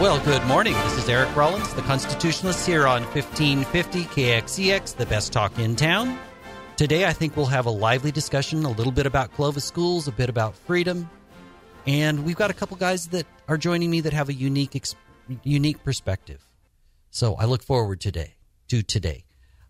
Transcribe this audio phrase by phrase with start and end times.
[0.00, 0.74] Well, good morning.
[0.74, 6.16] This is Eric Rollins, the Constitutionalist, here on 1550 KXEX, the best talk in town.
[6.76, 10.12] Today, I think we'll have a lively discussion, a little bit about Clovis schools, a
[10.12, 11.10] bit about freedom,
[11.84, 14.94] and we've got a couple guys that are joining me that have a unique, ex-
[15.42, 16.46] unique perspective.
[17.10, 18.36] So I look forward today
[18.68, 19.24] to today.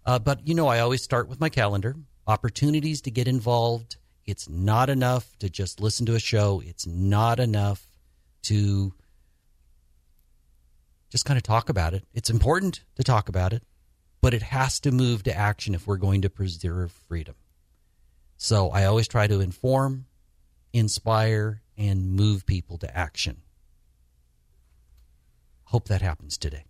[0.05, 3.97] Uh, but you know, I always start with my calendar, opportunities to get involved.
[4.27, 6.63] It's not enough to just listen to a show.
[6.67, 7.89] It's not enough
[8.43, 8.93] to
[11.11, 12.05] just kind of talk about it.
[12.13, 13.63] It's important to talk about it,
[14.21, 17.35] but it has to move to action if we're going to preserve freedom.
[18.37, 20.07] So I always try to inform,
[20.73, 23.39] inspire, and move people to action.
[25.65, 26.65] Hope that happens today.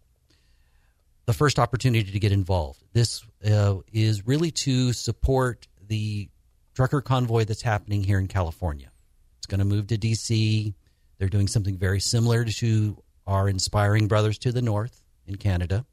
[1.27, 2.83] The first opportunity to get involved.
[2.92, 6.28] This uh, is really to support the
[6.75, 8.91] trucker convoy that's happening here in California.
[9.39, 10.75] It's going to move to D.C.
[11.19, 15.84] They're doing something very similar to our Inspiring Brothers to the North in Canada.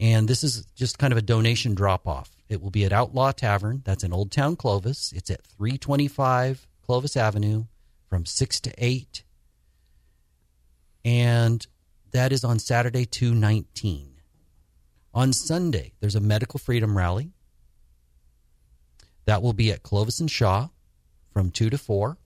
[0.00, 2.30] And this is just kind of a donation drop off.
[2.48, 3.82] It will be at Outlaw Tavern.
[3.84, 5.12] That's in Old Town Clovis.
[5.14, 7.66] It's at 325 Clovis Avenue
[8.08, 9.22] from 6 to 8.
[11.04, 11.66] And
[12.12, 14.14] that is on Saturday, 219.
[15.12, 17.32] On Sunday, there's a medical freedom rally.
[19.26, 20.68] That will be at Clovis and Shaw
[21.32, 22.16] from 2 to 4.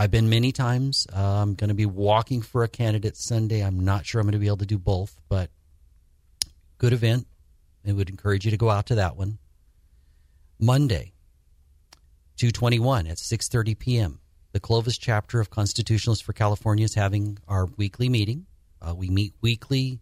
[0.00, 1.08] I've been many times.
[1.12, 3.64] Uh, I'm going to be walking for a candidate Sunday.
[3.64, 5.50] I'm not sure I'm going to be able to do both, but
[6.78, 7.26] good event.
[7.86, 9.38] I would encourage you to go out to that one.
[10.60, 11.14] Monday,
[12.36, 14.20] 221 at 6:30 p.m.
[14.52, 18.46] The Clovis chapter of Constitutionalists for California is having our weekly meeting.
[18.80, 19.98] Uh, we meet weekly,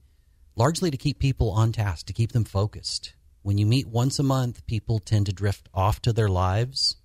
[0.57, 3.15] largely to keep people on task, to keep them focused.
[3.43, 6.97] When you meet once a month, people tend to drift off to their lives,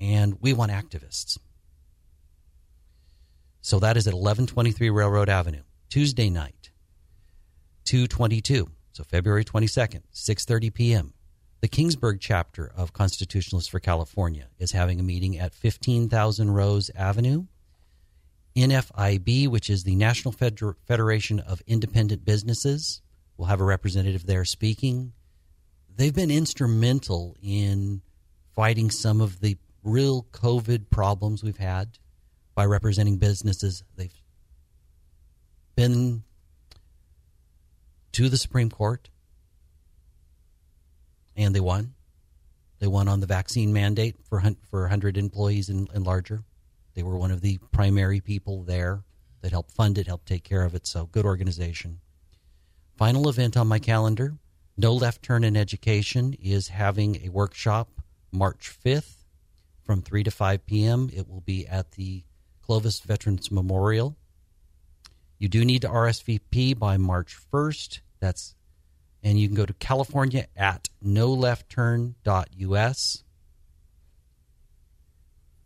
[0.00, 1.38] and we want activists.
[3.66, 6.70] So that is at 1123 Railroad Avenue, Tuesday night,
[7.86, 8.70] 222.
[8.92, 11.14] So February 22nd, 6:30 p.m.
[11.62, 17.46] The Kingsburg chapter of Constitutionalists for California is having a meeting at 15,000 Rose Avenue.
[18.54, 23.02] NFIB, which is the National Feder- Federation of Independent Businesses,
[23.36, 25.12] will have a representative there speaking.
[25.92, 28.02] They've been instrumental in
[28.54, 31.98] fighting some of the real COVID problems we've had
[32.56, 33.84] by representing businesses.
[33.94, 34.10] They've
[35.76, 36.24] been
[38.12, 39.10] to the Supreme Court
[41.36, 41.94] and they won.
[42.78, 46.42] They won on the vaccine mandate for for 100 employees and, and larger.
[46.94, 49.04] They were one of the primary people there
[49.42, 50.86] that helped fund it, helped take care of it.
[50.86, 52.00] So good organization.
[52.96, 54.38] Final event on my calendar:
[54.78, 58.00] No Left Turn in Education is having a workshop
[58.32, 59.24] March 5th
[59.82, 61.10] from 3 to 5 p.m.
[61.12, 62.24] It will be at the
[62.66, 64.16] Clovis Veterans Memorial.
[65.38, 68.00] You do need to RSVP by March 1st.
[68.18, 68.54] That's
[69.22, 73.22] and you can go to California at noleftturn.us.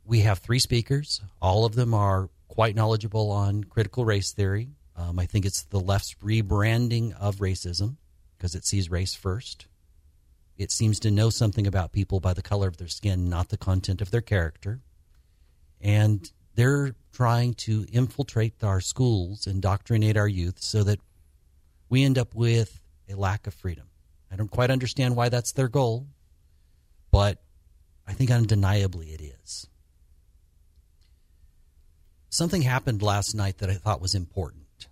[0.04, 1.20] We have three speakers.
[1.40, 4.68] All of them are quite knowledgeable on critical race theory.
[4.96, 7.96] Um, I think it's the left's rebranding of racism
[8.36, 9.66] because it sees race first.
[10.58, 13.56] It seems to know something about people by the color of their skin, not the
[13.56, 14.80] content of their character.
[15.80, 21.00] And they're trying to infiltrate our schools, indoctrinate our youth so that
[21.88, 23.86] we end up with a lack of freedom.
[24.30, 26.06] I don't quite understand why that's their goal,
[27.10, 27.42] but
[28.06, 29.68] I think undeniably it is.
[32.28, 34.88] Something happened last night that I thought was important.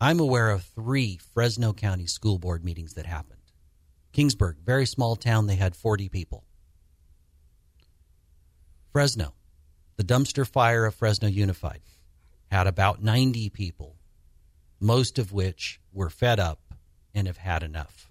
[0.00, 3.40] I'm aware of three Fresno County school board meetings that happened.
[4.12, 6.44] Kingsburg, very small town, they had 40 people.
[8.92, 9.34] Fresno,
[9.96, 11.80] the dumpster fire of Fresno Unified,
[12.50, 13.96] had about 90 people,
[14.80, 16.60] most of which were fed up
[17.14, 18.10] and have had enough.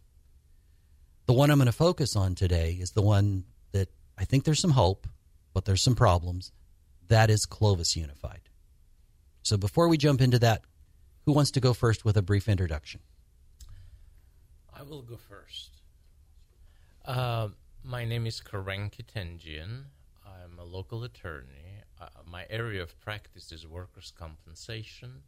[1.27, 4.59] The one I'm going to focus on today is the one that I think there's
[4.59, 5.07] some hope,
[5.53, 6.51] but there's some problems.
[7.07, 8.41] That is Clovis Unified.
[9.43, 10.63] So before we jump into that,
[11.25, 13.01] who wants to go first with a brief introduction?
[14.73, 15.81] I will go first.
[17.05, 17.49] Uh,
[17.83, 19.83] my name is Karen Ketendjian.
[20.25, 21.64] I'm a local attorney.
[21.99, 25.23] Uh, my area of practice is workers' compensation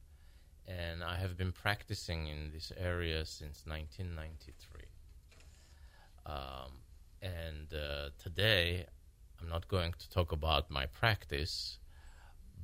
[0.67, 4.81] and I have been practicing in this area since 1993.
[6.25, 6.71] Um,
[7.21, 8.85] and uh, today,
[9.39, 11.77] I'm not going to talk about my practice,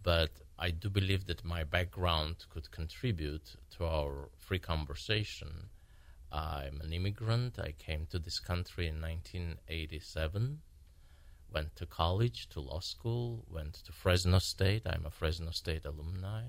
[0.03, 5.69] but I do believe that my background could contribute to our free conversation.
[6.31, 7.57] I'm an immigrant.
[7.57, 10.59] I came to this country in 1987,
[11.53, 14.83] went to college, to law school, went to Fresno State.
[14.85, 16.43] I'm a Fresno State alumni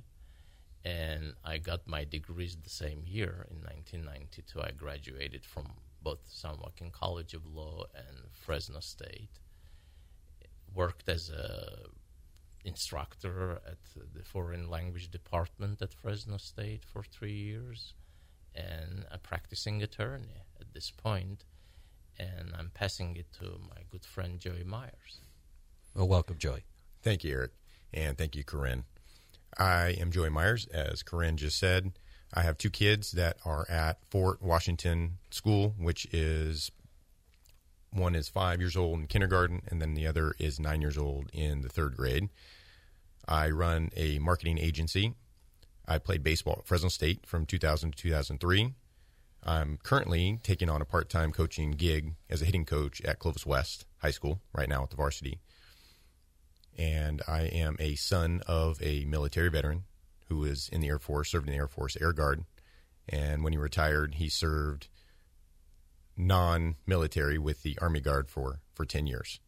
[0.85, 4.61] and I got my degrees the same year in 1992.
[4.61, 5.73] I graduated from
[6.03, 9.41] both San Joaquin College of Law and Fresno State.
[10.75, 11.87] Worked as a
[12.65, 13.79] instructor at
[14.15, 17.95] the foreign language department at Fresno State for three years,
[18.55, 21.45] and a practicing attorney at this point.
[22.19, 25.21] And I'm passing it to my good friend Joey Myers.
[25.95, 26.65] Well, welcome, Joey.
[27.03, 27.53] Thank you, Eric,
[27.93, 28.85] and thank you, Corinne.
[29.59, 31.93] I am Joey Myers, as Corinne just said.
[32.33, 36.73] I have two kids that are at Fort Washington School, which is
[37.93, 41.31] one is five years old in kindergarten, and then the other is nine years old
[41.33, 42.29] in the third grade.
[43.27, 45.15] I run a marketing agency.
[45.87, 48.75] I played baseball at Fresno State from 2000 to 2003.
[49.45, 53.45] I'm currently taking on a part time coaching gig as a hitting coach at Clovis
[53.45, 55.39] West High School right now at the varsity.
[56.77, 59.85] And I am a son of a military veteran
[60.29, 62.45] who was in the Air Force, served in the Air Force Air Guard.
[63.09, 64.89] And when he retired, he served
[66.17, 69.41] non military with the Army Guard for, for 10 years.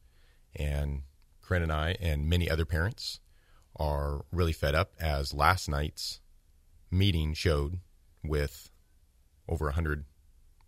[0.55, 1.03] And
[1.43, 3.21] Corinne and I, and many other parents,
[3.77, 6.21] are really fed up as last night's
[6.91, 7.81] meeting showed
[8.23, 8.71] with
[9.49, 10.05] over 100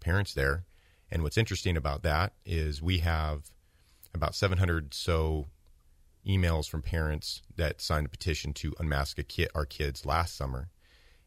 [0.01, 0.65] parents there.
[1.11, 3.51] And what's interesting about that is we have
[4.15, 5.47] about 700 so
[6.27, 10.69] emails from parents that signed a petition to unmask a kid, our kids last summer.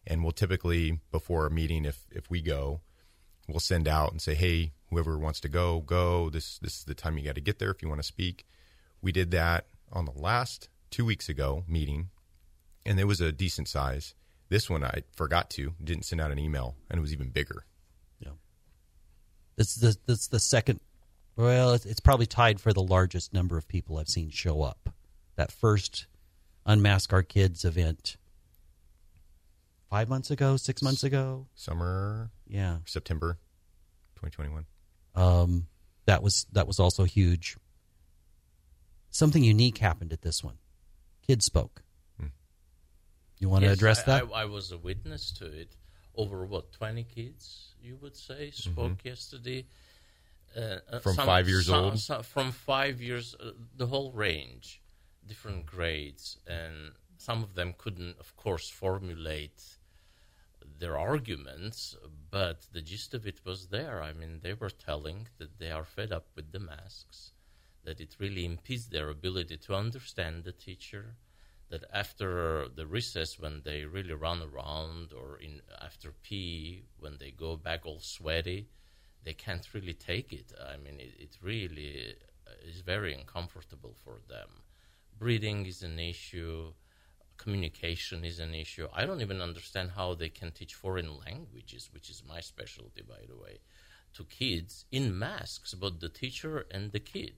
[0.06, 2.82] And we'll typically, before a meeting, if, if we go,
[3.48, 6.30] we'll send out and say, hey, whoever wants to go, go.
[6.30, 8.46] This, this is the time you got to get there if you want to speak.
[9.02, 12.10] We did that on the last two weeks ago meeting,
[12.86, 14.14] and it was a decent size.
[14.52, 17.66] This one I forgot to, didn't send out an email, and it was even bigger.
[18.20, 18.34] Yeah.
[19.56, 20.82] This is the, this is the second
[21.38, 24.90] well, it's, it's probably tied for the largest number of people I've seen show up.
[25.38, 26.06] That first
[26.66, 28.18] Unmask Our Kids event
[29.90, 33.38] five months ago, six months ago, summer, yeah, September,
[34.16, 34.66] twenty twenty one.
[35.16, 35.68] Um,
[36.08, 37.56] that was that was also huge.
[39.12, 40.58] Something unique happened at this one.
[41.26, 41.84] Kids spoke.
[43.42, 44.24] You want yes, to address I, that?
[44.32, 45.76] I, I, was a witness to it.
[46.14, 49.08] Over what twenty kids, you would say, spoke mm-hmm.
[49.08, 49.66] yesterday
[50.56, 52.00] uh, uh, from some, five years some, old.
[52.00, 54.80] Some, from five years, uh, the whole range,
[55.26, 59.64] different grades, and some of them couldn't, of course, formulate
[60.78, 61.96] their arguments,
[62.30, 64.04] but the gist of it was there.
[64.04, 67.32] I mean, they were telling that they are fed up with the masks,
[67.86, 71.16] that it really impedes their ability to understand the teacher,
[71.72, 77.32] that after the recess, when they really run around, or in after PE, when they
[77.32, 78.68] go back all sweaty,
[79.24, 80.52] they can't really take it.
[80.74, 82.16] I mean, it, it really
[82.48, 84.50] uh, is very uncomfortable for them.
[85.18, 86.74] Breathing is an issue.
[87.38, 88.88] Communication is an issue.
[88.94, 93.26] I don't even understand how they can teach foreign languages, which is my specialty, by
[93.28, 93.60] the way,
[94.14, 97.34] to kids in masks, both the teacher and the kid.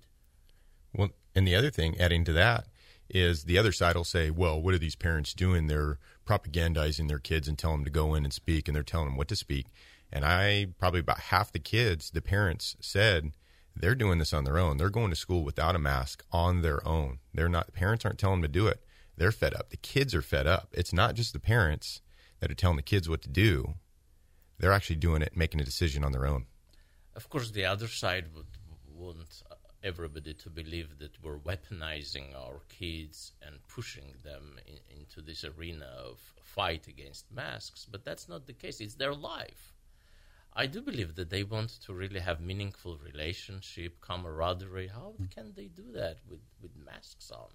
[0.95, 2.67] Well, and the other thing, adding to that,
[3.13, 5.67] is the other side will say, well, what are these parents doing?
[5.67, 9.07] They're propagandizing their kids and telling them to go in and speak, and they're telling
[9.07, 9.67] them what to speak.
[10.11, 13.31] And I probably about half the kids, the parents said
[13.75, 14.77] they're doing this on their own.
[14.77, 17.19] They're going to school without a mask on their own.
[17.33, 18.83] They're not parents aren't telling them to do it.
[19.17, 19.69] They're fed up.
[19.69, 20.69] The kids are fed up.
[20.71, 22.01] It's not just the parents
[22.39, 23.75] that are telling the kids what to do.
[24.59, 26.45] They're actually doing it, making a decision on their own.
[27.15, 28.45] Of course, the other side would
[28.87, 29.43] want
[29.83, 35.85] everybody to believe that we're weaponizing our kids and pushing them in, into this arena
[35.97, 38.79] of fight against masks, but that's not the case.
[38.79, 39.73] It's their life.
[40.55, 44.87] I do believe that they want to really have meaningful relationship, camaraderie.
[44.87, 45.29] How mm.
[45.33, 47.49] can they do that with, with masks on?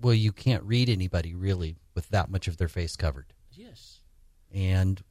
[0.00, 3.34] Well, you can't read anybody really with that much of their face covered.
[3.52, 4.00] Yes.
[4.52, 5.02] And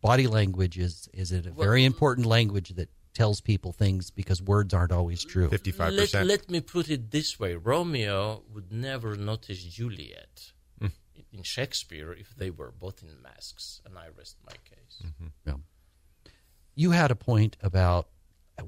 [0.00, 4.72] body language is is a well, very important language that tells people things because words
[4.72, 5.48] aren't always true.
[5.48, 6.14] 55%.
[6.14, 7.54] Let, let me put it this way.
[7.54, 10.92] Romeo would never notice Juliet mm.
[11.32, 15.02] in Shakespeare if they were both in masks, and I rest my case.
[15.04, 15.28] Mm-hmm.
[15.46, 15.54] Yeah
[16.74, 18.08] you had a point about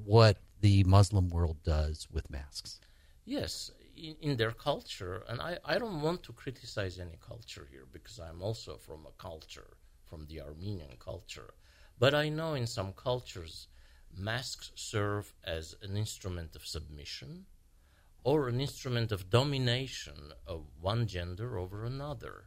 [0.03, 2.79] what the Muslim world does with masks.
[3.25, 7.85] Yes, in, in, their culture, and I, I don't want to criticize any culture here
[7.91, 11.53] because I'm also from a culture, from the Armenian culture.
[11.97, 13.67] But I know in some cultures,
[14.17, 17.45] masks serve as an instrument of submission
[18.23, 22.45] or an instrument of domination of one gender over another.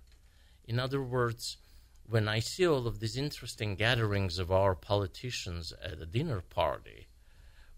[0.64, 1.56] In other words,
[2.04, 7.06] when I see all of these interesting gatherings of our politicians at a dinner party,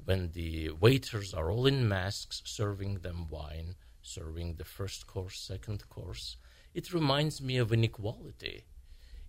[0.02, 5.88] when the waiters are all in masks serving them wine, serving the first course, second
[5.88, 6.36] course,
[6.72, 8.64] it reminds me of inequality.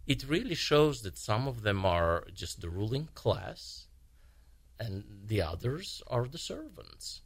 [0.08, 3.88] it really shows that some of them are just the ruling class
[4.84, 7.22] and the others are the servants.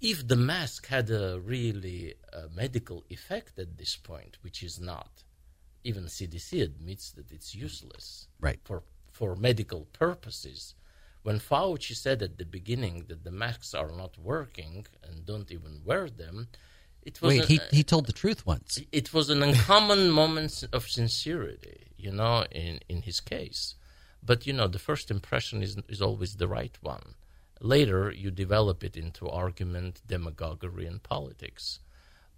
[0.00, 5.12] If the mask had a really uh, medical effect at this point, which is not,
[5.84, 8.60] even CDC admits that it's useless Right.
[8.68, 8.82] for
[9.18, 10.74] for medical purposes.
[11.22, 15.80] When Fauci said at the beginning that the masks are not working and don't even
[15.88, 16.36] wear them,
[17.08, 18.70] it was Wait, a- he, he told the truth once.
[19.00, 23.74] it was an uncommon moment of sincerity, you know, in, in his case.
[24.26, 27.14] But, you know, the first impression is, is always the right one.
[27.60, 31.80] Later, you develop it into argument, demagoguery, and politics.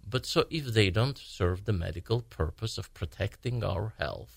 [0.07, 4.33] But so if they don't serve the medical purpose of protecting our health,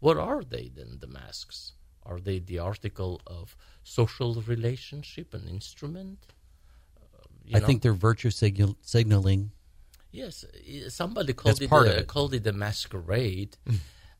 [0.00, 1.72] what are they then, the masks?
[2.04, 6.18] Are they the article of social relationship, an instrument?
[7.00, 7.66] Uh, I know?
[7.66, 9.52] think they're virtue signal, signaling.
[10.12, 10.44] Yes,
[10.88, 12.06] somebody called That's it a, it.
[12.06, 13.56] called it a masquerade.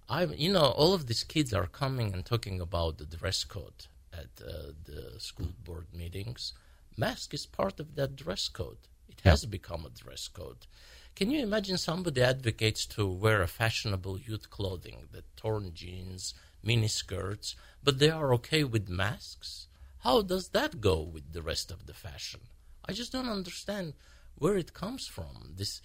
[0.09, 3.87] I, you know, all of these kids are coming and talking about the dress code
[4.13, 6.53] at uh, the school board meetings.
[6.97, 8.79] Mask is part of that dress code.
[9.09, 10.67] It has become a dress code.
[11.17, 16.89] Can you imagine somebody advocates to wear a fashionable youth clothing, the torn jeans, mini
[16.89, 19.67] skirts, but they are okay with masks?
[20.01, 22.41] How does that go with the rest of the fashion?
[22.85, 23.95] I just don't understand
[24.37, 25.55] where it comes from.
[25.57, 25.83] This,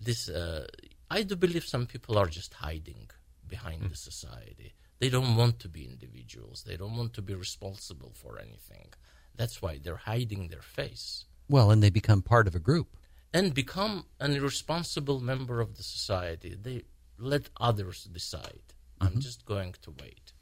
[0.00, 0.30] this.
[0.30, 0.66] Uh,
[1.10, 3.10] I do believe some people are just hiding
[3.48, 3.88] behind hmm.
[3.88, 4.74] the society.
[5.00, 6.64] They don't want to be individuals.
[6.66, 8.88] They don't want to be responsible for anything.
[9.36, 12.88] That's why they're hiding their face Well, and they become part of a group.
[13.32, 16.56] and become an irresponsible member of the society.
[16.60, 16.84] They
[17.18, 18.66] let others decide.
[19.00, 19.20] I'm mm-hmm.
[19.20, 20.32] just going to wait.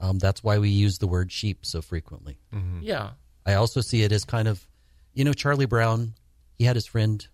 [0.00, 2.38] Um, that's why we use the word sheep so frequently.
[2.54, 2.80] Mm-hmm.
[2.82, 3.10] Yeah.
[3.44, 4.66] I also see it as kind of,
[5.12, 6.14] you know, Charlie Brown,
[6.56, 7.26] he had his friend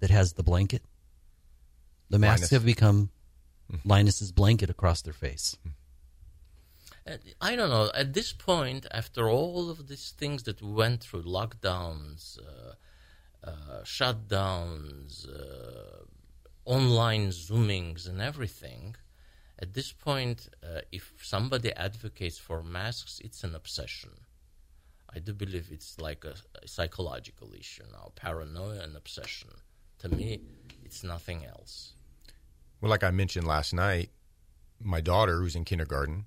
[0.00, 0.82] that has the blanket.
[2.10, 2.50] The masks Linus.
[2.50, 3.10] have become
[3.84, 5.56] Linus's blanket across their face.
[7.06, 7.90] Uh, I don't know.
[7.94, 12.74] At this point, after all of these things that we went through lockdowns, uh,
[13.44, 16.04] uh, shutdowns, uh,
[16.64, 18.94] online Zoomings, and everything
[19.62, 24.10] at this point, uh, if somebody advocates for masks, it's an obsession.
[25.14, 29.50] I do believe it's like a, a psychological issue now paranoia and obsession.
[30.00, 30.40] To me,
[30.84, 31.92] it's nothing else.
[32.82, 34.10] Well, like I mentioned last night,
[34.80, 36.26] my daughter, who's in kindergarten,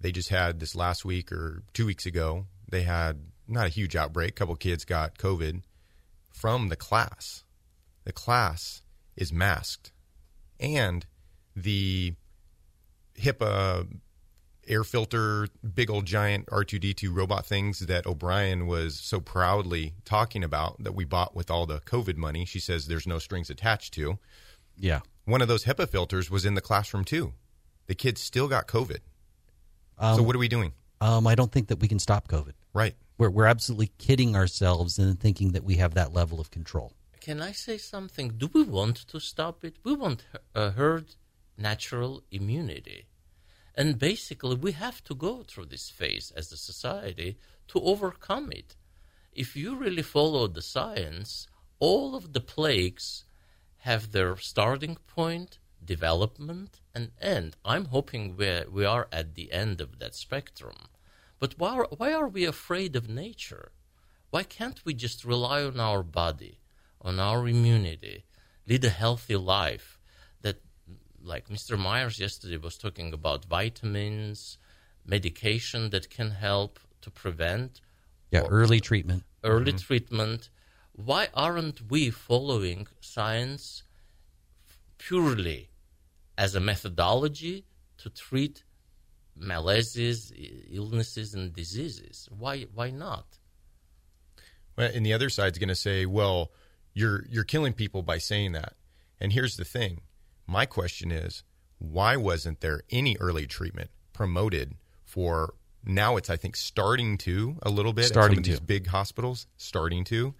[0.00, 2.46] they just had this last week or two weeks ago.
[2.70, 4.30] They had not a huge outbreak.
[4.30, 5.62] A couple kids got COVID
[6.30, 7.42] from the class.
[8.04, 8.82] The class
[9.16, 9.90] is masked,
[10.60, 11.04] and
[11.56, 12.14] the
[13.18, 13.88] HEPA
[14.68, 20.82] air filter, big old giant R2D2 robot things that O'Brien was so proudly talking about
[20.84, 22.44] that we bought with all the COVID money.
[22.44, 24.20] She says there's no strings attached to
[24.76, 25.00] Yeah.
[25.24, 27.34] One of those HEPA filters was in the classroom too.
[27.86, 28.98] The kids still got COVID.
[29.98, 30.72] Um, so what are we doing?
[31.02, 32.52] um, I don't think that we can stop COVID.
[32.72, 32.94] Right.
[33.18, 36.92] We're, we're absolutely kidding ourselves in thinking that we have that level of control.
[37.20, 38.34] Can I say something?
[38.36, 39.76] Do we want to stop it?
[39.84, 40.24] We want
[40.54, 41.16] a herd
[41.58, 43.06] natural immunity.
[43.74, 47.38] And basically, we have to go through this phase as a society
[47.68, 48.76] to overcome it.
[49.32, 51.48] If you really follow the science,
[51.78, 53.24] all of the plagues
[53.82, 57.56] have their starting point, development, and end.
[57.64, 60.76] I'm hoping we we are at the end of that spectrum.
[61.40, 63.72] But why are, why are we afraid of nature?
[64.30, 66.58] Why can't we just rely on our body,
[67.00, 68.24] on our immunity,
[68.68, 69.98] lead a healthy life?
[70.42, 70.58] That,
[71.20, 71.76] like Mr.
[71.76, 74.58] Myers yesterday was talking about vitamins,
[75.04, 77.80] medication that can help to prevent
[78.30, 79.24] Yeah, early treatment.
[79.42, 79.86] early mm-hmm.
[79.88, 80.50] treatment.
[80.92, 83.82] Why aren't we following science
[84.98, 85.70] purely
[86.36, 87.64] as a methodology
[87.98, 88.64] to treat
[89.34, 90.32] maladies,
[90.70, 92.28] illnesses, and diseases?
[92.30, 92.66] Why?
[92.74, 93.38] Why not?
[94.76, 96.52] Well, and the other side's going to say, "Well,
[96.92, 98.74] you're you're killing people by saying that."
[99.18, 100.02] And here's the thing:
[100.46, 101.42] my question is,
[101.78, 105.54] why wasn't there any early treatment promoted for?
[105.84, 108.64] Now it's I think starting to a little bit Starting at some of these to.
[108.64, 110.34] big hospitals starting to.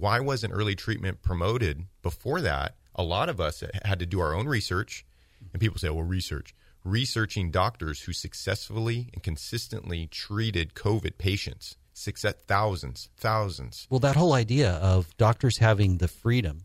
[0.00, 2.76] Why wasn't early treatment promoted before that?
[2.94, 5.04] A lot of us had to do our own research,
[5.52, 12.34] and people say, "Well, research." Researching doctors who successfully and consistently treated COVID patients, success
[12.34, 13.86] uh, thousands, thousands.
[13.88, 16.64] Well, that whole idea of doctors having the freedom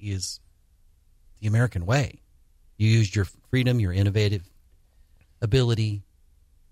[0.00, 0.40] is
[1.40, 2.22] the American way.
[2.76, 4.50] You used your freedom, your innovative
[5.40, 6.02] ability,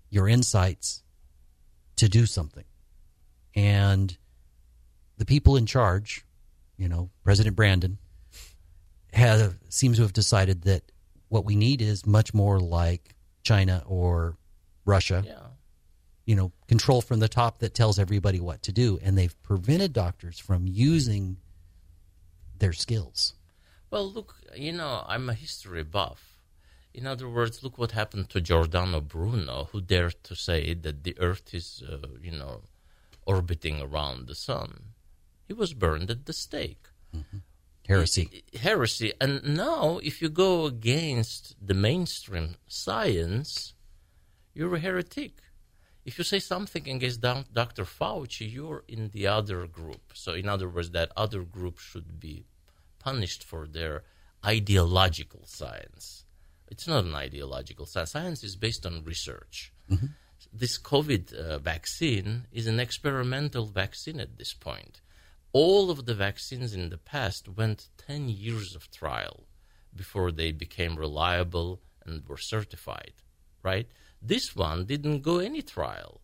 [0.09, 1.01] your insights
[1.95, 2.65] to do something.
[3.55, 4.17] And
[5.17, 6.25] the people in charge,
[6.77, 7.97] you know, President Brandon,
[9.13, 10.91] have, seems to have decided that
[11.29, 14.37] what we need is much more like China or
[14.85, 15.23] Russia.
[15.25, 15.39] Yeah.
[16.25, 19.91] You know, control from the top that tells everybody what to do, and they've prevented
[19.91, 21.37] doctors from using
[22.59, 23.33] their skills.
[23.91, 26.39] Well, look, you know, I'm a history buff.
[26.93, 31.17] In other words, look what happened to Giordano Bruno, who dared to say that the
[31.19, 32.61] Earth is, uh, you know,
[33.25, 34.92] orbiting around the sun.
[35.53, 36.87] He was burned at the stake.
[37.87, 38.43] Heresy.
[38.59, 39.13] Heresy.
[39.21, 43.75] And now, if you go against the mainstream science,
[44.55, 45.33] you're a heretic.
[46.05, 47.85] If you say something against Dr.
[47.85, 50.05] Fauci, you're in the other group.
[50.15, 52.47] So, in other words, that other group should be
[52.97, 54.01] punished for their
[54.43, 56.25] ideological science.
[56.67, 58.09] It's not an ideological science.
[58.09, 59.71] Science is based on research.
[60.51, 65.02] This COVID uh, vaccine is an experimental vaccine at this point.
[65.53, 69.45] All of the vaccines in the past went 10 years of trial
[69.95, 73.13] before they became reliable and were certified,
[73.61, 73.87] right?
[74.19, 76.21] This one didn't go any trial.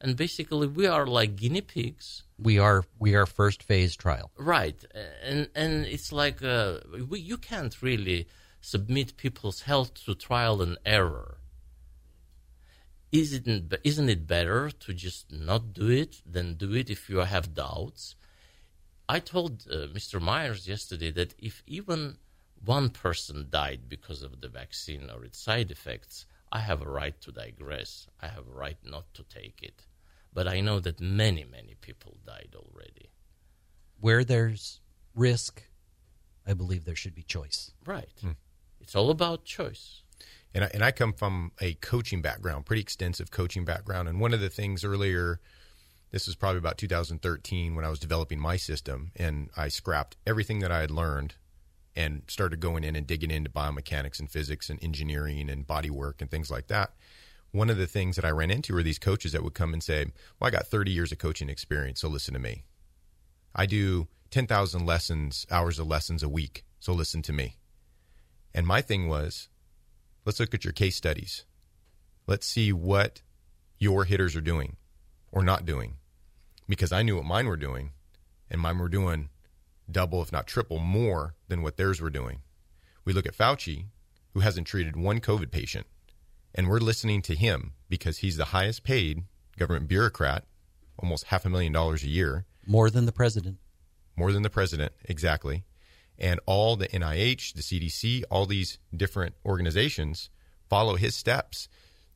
[0.00, 4.30] And basically, we are like guinea pigs We are we are first phase trial.
[4.38, 4.80] Right,
[5.24, 8.28] and and it's like uh, we, you can't really
[8.60, 11.38] submit people's health to trial and error.
[13.10, 17.54] Isn't isn't it better to just not do it than do it if you have
[17.54, 18.14] doubts?
[19.08, 20.20] I told uh, Mr.
[20.20, 22.18] Myers yesterday that if even
[22.64, 27.18] one person died because of the vaccine or its side effects, I have a right
[27.22, 28.06] to digress.
[28.20, 29.86] I have a right not to take it.
[30.32, 33.10] But I know that many, many people died already.
[34.00, 34.80] Where there's
[35.14, 35.62] risk,
[36.46, 37.72] I believe there should be choice.
[37.86, 38.08] Right.
[38.80, 40.02] It's all about choice.
[40.54, 44.08] And I, and I come from a coaching background, pretty extensive coaching background.
[44.08, 45.40] And one of the things earlier,
[46.10, 50.60] this was probably about 2013 when I was developing my system, and I scrapped everything
[50.60, 51.34] that I had learned
[51.94, 56.22] and started going in and digging into biomechanics and physics and engineering and body work
[56.22, 56.92] and things like that.
[57.50, 59.82] One of the things that I ran into were these coaches that would come and
[59.82, 60.06] say,
[60.38, 62.64] Well, I got 30 years of coaching experience, so listen to me.
[63.54, 67.56] I do 10,000 lessons, hours of lessons a week, so listen to me.
[68.54, 69.48] And my thing was,
[70.24, 71.44] let's look at your case studies.
[72.26, 73.22] Let's see what
[73.78, 74.76] your hitters are doing
[75.30, 75.96] or not doing.
[76.68, 77.90] Because I knew what mine were doing,
[78.50, 79.28] and mine were doing
[79.90, 82.40] double, if not triple, more than what theirs were doing.
[83.04, 83.86] We look at Fauci,
[84.34, 85.86] who hasn't treated one COVID patient,
[86.54, 89.22] and we're listening to him because he's the highest paid
[89.58, 90.44] government bureaucrat,
[90.98, 93.58] almost half a million dollars a year, More than the president.
[94.16, 95.64] more than the president, exactly.
[96.18, 100.28] And all the NIH, the CDC, all these different organizations
[100.68, 101.68] follow his steps.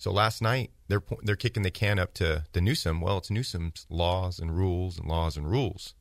[0.02, 3.00] So last night they're they're kicking the can up to the Newsom.
[3.00, 5.94] Well, it's Newsom's laws and rules and laws and rules.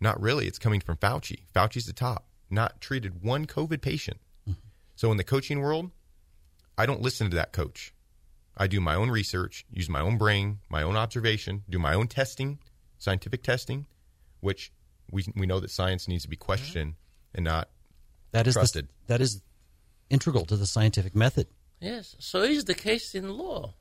[0.00, 0.46] Not really.
[0.46, 1.40] It's coming from Fauci.
[1.54, 2.24] Fauci's the top.
[2.48, 4.16] Not treated one COVID patient.
[4.96, 5.90] So in the coaching world,
[6.78, 7.92] I don't listen to that coach.
[8.56, 12.08] I do my own research, use my own brain, my own observation, do my own
[12.08, 12.60] testing,
[12.96, 13.84] scientific testing,
[14.40, 14.72] which
[15.12, 16.94] we we know that science needs to be questioned
[17.34, 17.68] and not
[18.32, 18.88] That is the, Trusted.
[19.06, 19.42] that is
[20.08, 21.46] integral to the scientific method.
[21.80, 23.72] Yes, so is the case in law.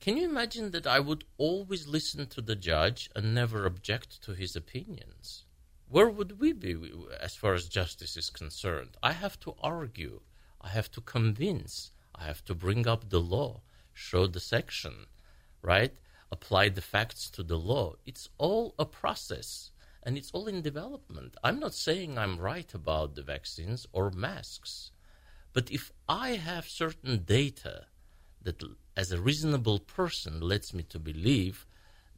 [0.00, 4.32] Can you imagine that I would always listen to the judge and never object to
[4.32, 5.44] his opinions?
[5.86, 6.74] Where would we be
[7.20, 8.96] as far as justice is concerned?
[9.02, 10.22] I have to argue,
[10.62, 13.60] I have to convince, I have to bring up the law,
[13.92, 15.04] show the section,
[15.60, 15.92] right?
[16.32, 17.92] Apply the facts to the law.
[18.06, 19.70] It's all a process
[20.02, 21.36] and it's all in development.
[21.44, 24.92] I'm not saying I'm right about the vaccines or masks.
[25.54, 27.86] But if I have certain data
[28.42, 28.62] that,
[28.96, 31.66] as a reasonable person, lets me to believe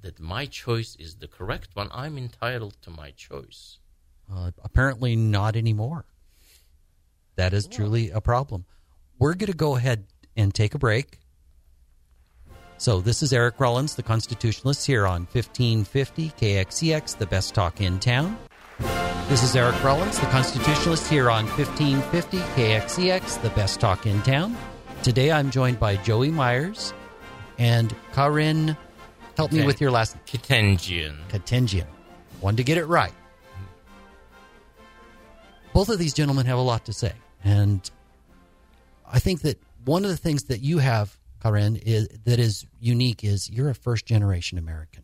[0.00, 3.78] that my choice is the correct one, I'm entitled to my choice.
[4.32, 6.06] Uh, apparently, not anymore.
[7.36, 8.64] That is truly a problem.
[9.18, 11.20] We're going to go ahead and take a break.
[12.78, 17.98] So, this is Eric Rollins, the Constitutionalist, here on 1550 KXEX, the best talk in
[17.98, 18.36] town.
[19.28, 24.56] This is Eric Rollins, the Constitutionalist, here on 1550 KXEX, the best talk in town.
[25.02, 26.94] Today I'm joined by Joey Myers
[27.58, 28.76] and Karin.
[29.36, 31.16] Help me with your last Kitengian.
[31.28, 31.88] Ketendjian.
[32.40, 33.12] One to get it right.
[35.72, 37.12] Both of these gentlemen have a lot to say.
[37.42, 37.90] And
[39.04, 43.24] I think that one of the things that you have, Karen, is that is unique
[43.24, 45.02] is you're a first generation American.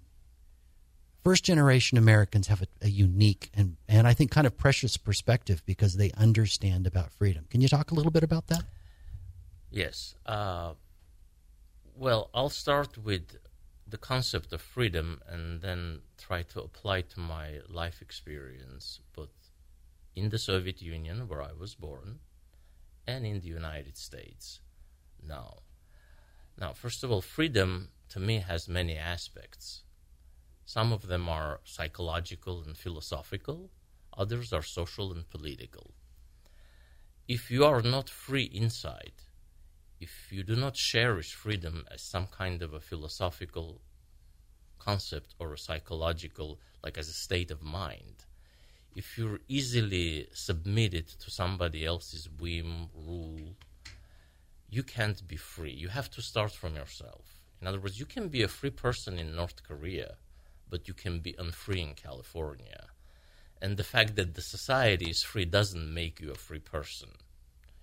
[1.22, 5.62] First generation Americans have a, a unique and, and I think kind of precious perspective
[5.64, 7.46] because they understand about freedom.
[7.50, 8.64] Can you talk a little bit about that?
[9.70, 10.16] Yes.
[10.26, 10.72] Uh,
[11.96, 13.36] well, I'll start with
[13.86, 19.30] the concept of freedom and then try to apply to my life experience, both
[20.16, 22.18] in the Soviet Union, where I was born,
[23.06, 24.60] and in the United States
[25.26, 25.58] now.
[26.58, 29.82] Now, first of all, freedom to me has many aspects.
[30.64, 33.70] Some of them are psychological and philosophical,
[34.16, 35.92] others are social and political.
[37.28, 39.12] If you are not free inside,
[40.00, 43.80] if you do not cherish freedom as some kind of a philosophical
[44.78, 48.26] concept or a psychological, like as a state of mind,
[48.94, 53.56] if you're easily submitted to somebody else's whim, rule,
[54.68, 55.72] you can't be free.
[55.72, 57.24] You have to start from yourself.
[57.60, 60.16] In other words, you can be a free person in North Korea,
[60.72, 62.84] but you can be unfree in California.
[63.60, 67.10] And the fact that the society is free doesn't make you a free person.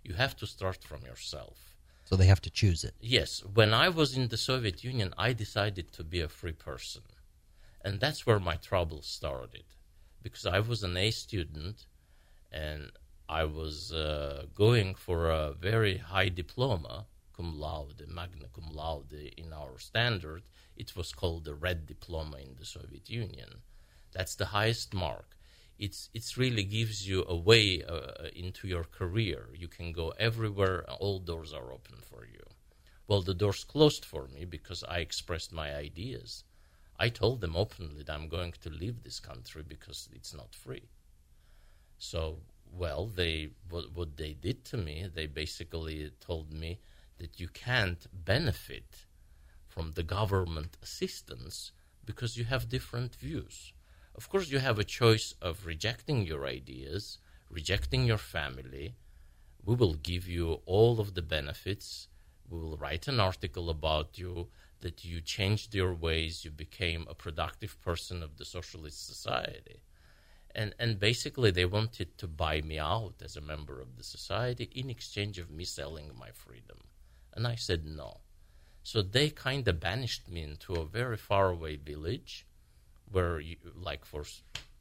[0.04, 1.58] You have to start from yourself.
[2.06, 2.95] So they have to choose it.
[2.99, 7.04] Yes, when I was in the Soviet Union, I decided to be a free person.
[7.86, 9.67] And that's where my trouble started
[10.23, 11.86] because I was an A student
[12.52, 12.91] and
[13.41, 17.06] I was uh, going for a very high diploma,
[17.39, 20.43] cum laude, magna cum laude in our standard.
[20.75, 23.52] It was called the red diploma in the Soviet Union.
[24.12, 25.30] That's the highest mark.
[25.86, 29.41] It's it really gives you a way uh, into your career.
[29.63, 30.78] You can go everywhere.
[31.04, 32.45] All doors are open for you.
[33.08, 36.43] Well, the doors closed for me because I expressed my ideas
[37.02, 40.89] I told them openly that I'm going to leave this country because it's not free.
[41.97, 42.39] So,
[42.73, 46.80] well, they what, what they did to me, they basically told me
[47.19, 49.05] that you can't benefit
[49.67, 51.71] from the government assistance
[52.05, 53.73] because you have different views.
[54.15, 58.95] Of course, you have a choice of rejecting your ideas, rejecting your family.
[59.63, 62.08] We will give you all of the benefits.
[62.49, 64.47] We will write an article about you
[64.82, 69.82] that you changed your ways, you became a productive person of the socialist society.
[70.55, 74.69] And, and basically, they wanted to buy me out as a member of the society
[74.73, 76.79] in exchange of me selling my freedom.
[77.39, 78.17] And I said no.
[78.84, 82.45] So they kind of banished me into a very faraway village
[83.10, 84.25] where, you, like, for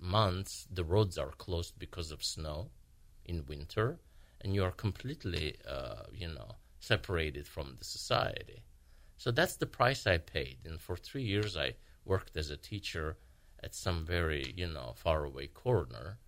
[0.01, 2.71] months, the roads are closed because of snow
[3.25, 4.01] in winter,
[4.40, 8.64] and you are completely, uh, you know, separated from the society.
[9.18, 10.59] So that's the price I paid.
[10.64, 13.18] And for three years, I worked as a teacher
[13.62, 16.18] at some very, you know, faraway corner.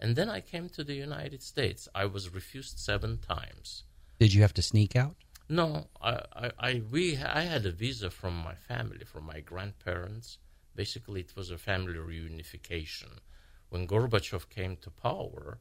[0.00, 1.88] And then I came to the United States.
[1.94, 3.84] I was refused seven times.
[4.18, 5.23] Did you have to sneak out?
[5.48, 10.38] No, I, I, I, we, I had a visa from my family, from my grandparents.
[10.74, 13.18] Basically, it was a family reunification.
[13.68, 15.58] When Gorbachev came to power,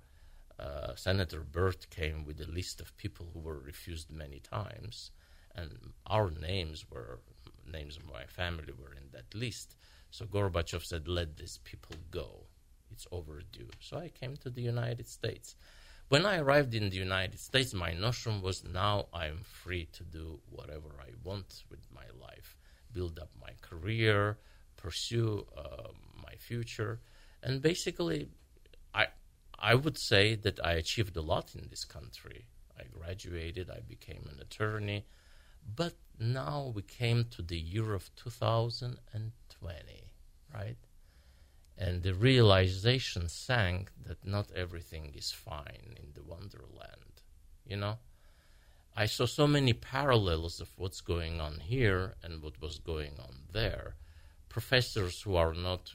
[0.60, 5.12] uh, Senator Burt came with a list of people who were refused many times
[5.56, 7.20] and our names were
[7.72, 9.76] names of my family were in that list.
[10.12, 12.48] So Gorbachev said, "Let these people go.
[12.92, 15.56] It's overdue." So I came to the United States.
[16.14, 20.40] When I arrived in the United States, my notion was now I'm free to do
[20.52, 22.56] whatever I want with my life,
[22.92, 24.38] build up my career,
[24.78, 25.88] pursue uh,
[26.24, 27.00] my future,
[27.42, 28.28] and basically,
[28.94, 29.08] I
[29.58, 32.46] I would say that I achieved a lot in this country.
[32.80, 35.08] I graduated, I became an attorney,
[35.76, 40.12] but now we came to the year of 2020,
[40.54, 40.78] right?
[41.78, 47.22] And the realization sank that not everything is fine in the Wonderland,
[47.66, 47.98] you know?
[48.96, 53.34] I saw so many parallels of what's going on here and what was going on
[53.52, 53.96] there.
[54.50, 55.94] Professors who are not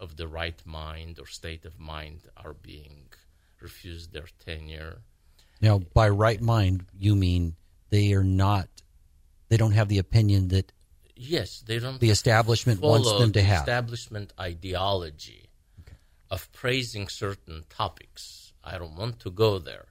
[0.00, 3.04] of the right mind or state of mind are being
[3.60, 5.02] refused their tenure.
[5.60, 7.54] Now, by right mind, you mean
[7.90, 8.68] they are not
[9.48, 10.72] they don't have the opinion that
[11.20, 12.00] yes, they don't.
[12.00, 15.96] The establishment wants them to have establishment ideology okay.
[16.30, 18.52] of praising certain topics.
[18.64, 19.86] I don't want to go there,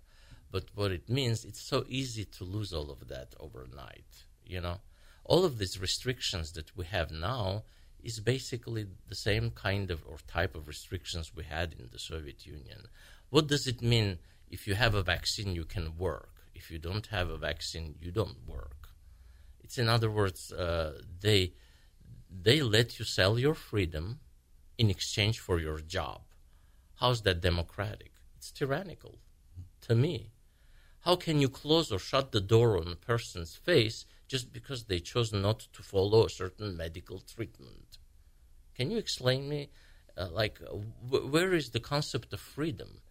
[0.52, 4.12] but what it means, it's so easy to lose all of that overnight.
[4.46, 4.78] You know,
[5.24, 7.64] all of these restrictions that we have now
[8.04, 12.46] is basically the same kind of or type of restrictions we had in the Soviet
[12.46, 12.88] Union.
[13.30, 16.32] What does it mean if you have a vaccine, you can work?
[16.56, 18.79] If you don't have a vaccine, you don't work.
[19.70, 21.54] It's in other words, uh, they
[22.28, 24.20] they let you sell your freedom
[24.80, 26.22] in exchange for your job.
[26.96, 28.14] How's that democratic?
[28.36, 29.20] It's tyrannical
[29.82, 30.32] to me.
[31.02, 35.00] How can you close or shut the door on a person's face just because they
[35.00, 38.00] chose not to follow a certain medical treatment?
[38.74, 39.70] Can you explain me,
[40.18, 40.78] uh, like, uh,
[41.36, 43.02] where is the concept of freedom?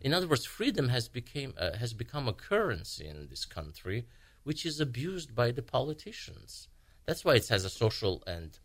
[0.00, 4.06] In other words, freedom has became uh, has become a currency in this country
[4.48, 6.68] which is abused by the politicians.
[7.04, 8.58] That's why it has a social and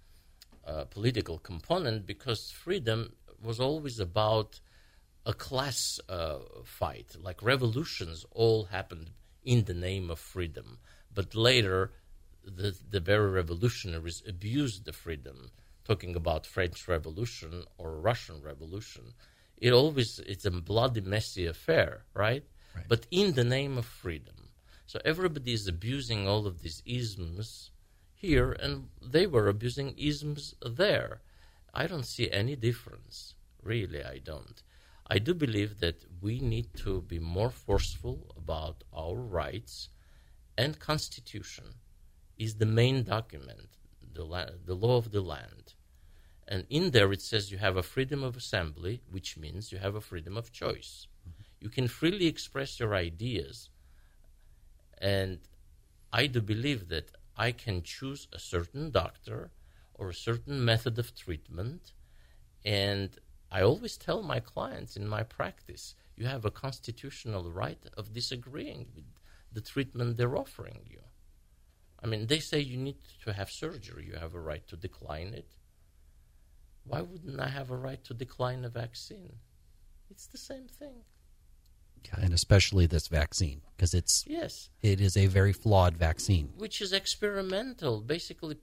[0.65, 2.99] uh, political component because freedom
[3.43, 4.61] was always about
[5.25, 7.17] a class uh, fight.
[7.21, 9.09] Like revolutions all happened
[9.43, 10.79] in the name of freedom.
[11.13, 11.91] But later,
[12.45, 15.51] the, the very revolutionaries abused the freedom,
[15.83, 19.03] talking about French Revolution or Russian Revolution.
[19.57, 22.45] It always it's a bloody, messy affair, right?
[22.73, 22.85] Right.
[22.87, 24.42] But in the name of freedom.
[24.93, 27.71] So everybody is abusing all of these isms
[28.13, 31.21] here, and they were abusing isms there.
[31.73, 33.33] I don't see any difference.
[33.63, 34.61] Really, I don't.
[35.07, 39.89] I do believe that we need to be more forceful about our rights,
[40.59, 41.73] and Constitution
[42.37, 43.69] is the main document,
[44.13, 45.73] the, la- the law of the land.
[46.47, 49.95] And in there it says you have a freedom of assembly, which means you have
[49.95, 51.07] a freedom of choice.
[51.27, 51.41] Mm-hmm.
[51.61, 53.71] You can freely express your ideas.
[55.03, 55.39] And
[56.13, 59.51] I do believe that I can choose a certain doctor
[59.93, 61.91] or a certain method of treatment.
[62.63, 63.09] And
[63.51, 68.87] I always tell my clients in my practice you have a constitutional right of disagreeing
[68.95, 69.05] with
[69.51, 71.01] the treatment they're offering you.
[72.01, 75.33] I mean, they say you need to have surgery, you have a right to decline
[75.33, 75.51] it.
[76.85, 79.33] Why wouldn't I have a right to decline a vaccine?
[80.09, 81.03] It's the same thing.
[82.05, 84.69] Yeah, and especially this vaccine because it's Yes.
[84.81, 86.49] it is a very flawed vaccine.
[86.57, 88.01] which is experimental.
[88.01, 88.57] Basically,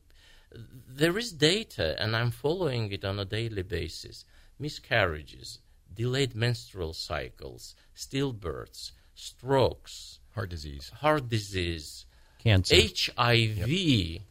[0.88, 4.24] there is data, and I'm following it on a daily basis.
[4.58, 5.58] Miscarriages,
[5.92, 10.90] delayed menstrual cycles, stillbirths, strokes, Heart disease.
[11.00, 12.04] heart disease,
[12.38, 12.74] Cancer.
[12.76, 14.22] HIV,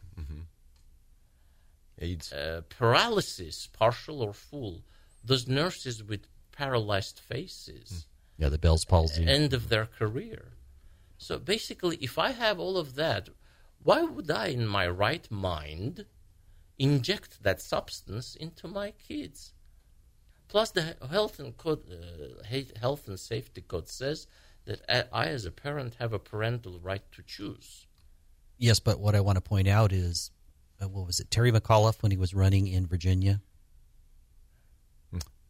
[2.02, 2.32] AIDS.
[2.32, 4.84] uh, paralysis, partial or full.
[5.24, 8.06] Those nurses with paralyzed faces.
[8.40, 9.28] Yeah, the Bell's palsy.
[9.28, 10.54] end of their career.
[11.18, 13.28] So basically, if I have all of that,
[13.84, 16.06] why would I, in my right mind,
[16.78, 19.54] inject that substance into my kids?
[20.48, 22.44] Plus, the health and code, uh,
[22.80, 24.26] health and safety code says
[24.66, 27.88] that I, I, as a parent, have a parental right to choose.
[28.58, 30.32] Yes, but what I want to point out is,
[30.82, 31.30] uh, what was it?
[31.30, 33.42] Terry McAuliffe when he was running in Virginia,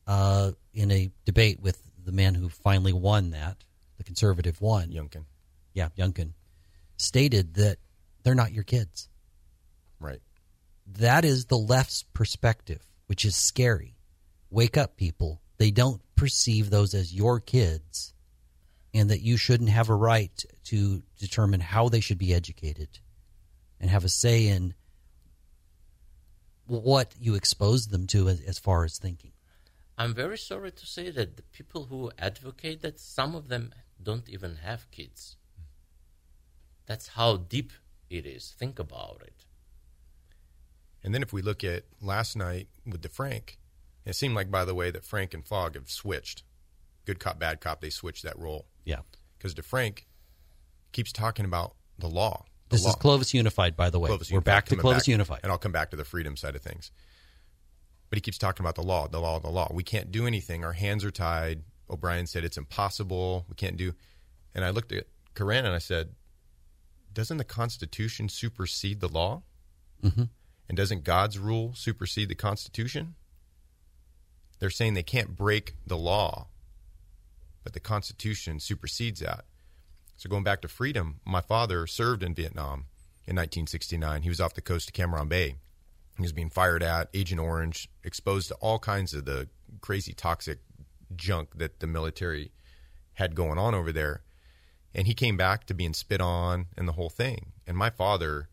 [0.08, 3.64] uh, in a debate with the man who finally won that,
[3.98, 5.26] the conservative one, Youngkin.
[5.76, 6.32] yeah, Youngkin,
[6.98, 7.78] stated that
[8.24, 9.10] they're not your kids.
[10.00, 10.22] Right.
[10.88, 13.96] That is the left's perspective, which is scary.
[14.50, 15.40] Wake up, people.
[15.60, 18.16] They don't perceive those as your kids,
[18.92, 22.90] and that you shouldn't have a right to determine how they should be educated
[23.80, 24.74] and have a say in
[26.66, 29.34] what you expose them to as, as far as thinking.
[30.00, 34.30] I'm very sorry to say that the people who advocate that, some of them don't
[34.30, 35.36] even have kids.
[36.86, 37.74] That's how deep
[38.10, 38.56] it is.
[38.58, 39.46] Think about it.
[41.04, 43.58] And then if we look at last night with DeFrank,
[44.06, 46.44] it seemed like, by the way, that Frank and Fogg have switched.
[47.06, 48.68] Good cop, bad cop, they switched that role.
[48.86, 49.02] Yeah.
[49.38, 50.06] Because DeFrank
[50.94, 52.46] keeps talking about the law.
[52.70, 52.92] The This law.
[52.92, 54.08] is Clovis Unified, by the way.
[54.08, 55.08] Clovis We're Unified, back to coming Clovis back.
[55.10, 55.40] Unified.
[55.44, 56.92] And I'll come back to the freedom side of things.
[58.10, 59.70] But he keeps talking about the law, the law, the law.
[59.72, 60.64] We can't do anything.
[60.64, 61.62] Our hands are tied.
[61.90, 63.46] O'Brien said it's impossible.
[63.50, 63.94] We can't do.
[64.56, 66.10] And I looked at Corinne and I said,
[67.14, 69.44] doesn't the Constitution supersede the law?
[70.04, 70.24] Mm-hmm.
[70.68, 73.16] And doesn't God's rule supersede the Constitution?
[74.60, 76.48] They're saying they can't break the law,
[77.64, 79.46] but the Constitution supersedes that.
[80.18, 82.86] So going back to freedom, my father served in Vietnam
[83.26, 84.24] in 1969.
[84.24, 85.56] He was off the coast of Cam Bay.
[86.20, 89.48] He was being fired at, Agent Orange, exposed to all kinds of the
[89.80, 90.60] crazy toxic
[91.16, 92.52] junk that the military
[93.14, 94.24] had going on over there.
[94.94, 97.54] And he came back to being spit on and the whole thing.
[97.66, 98.50] And my father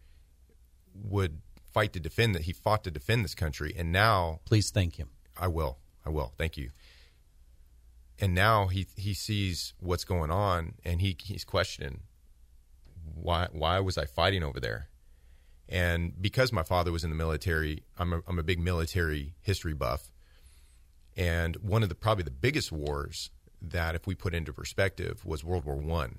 [0.94, 1.40] would
[1.72, 2.42] fight to defend that.
[2.42, 3.74] He fought to defend this country.
[3.76, 5.08] And now Please thank him.
[5.36, 5.78] I will.
[6.04, 6.32] I will.
[6.38, 6.70] Thank you.
[8.18, 12.00] And now he he sees what's going on, and he he's questioning
[13.14, 14.88] why why was I fighting over there?
[15.68, 19.74] And because my father was in the military, I'm a, I'm a big military history
[19.74, 20.12] buff.
[21.16, 25.42] And one of the probably the biggest wars that, if we put into perspective, was
[25.42, 26.18] World War One,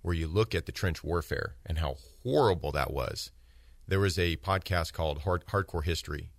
[0.00, 3.30] where you look at the trench warfare and how horrible that was.
[3.86, 6.30] There was a podcast called Hard, Hardcore History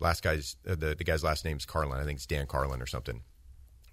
[0.00, 2.00] last guy's uh, the the guy's last name's Carlin.
[2.00, 3.22] I think it's Dan Carlin or something.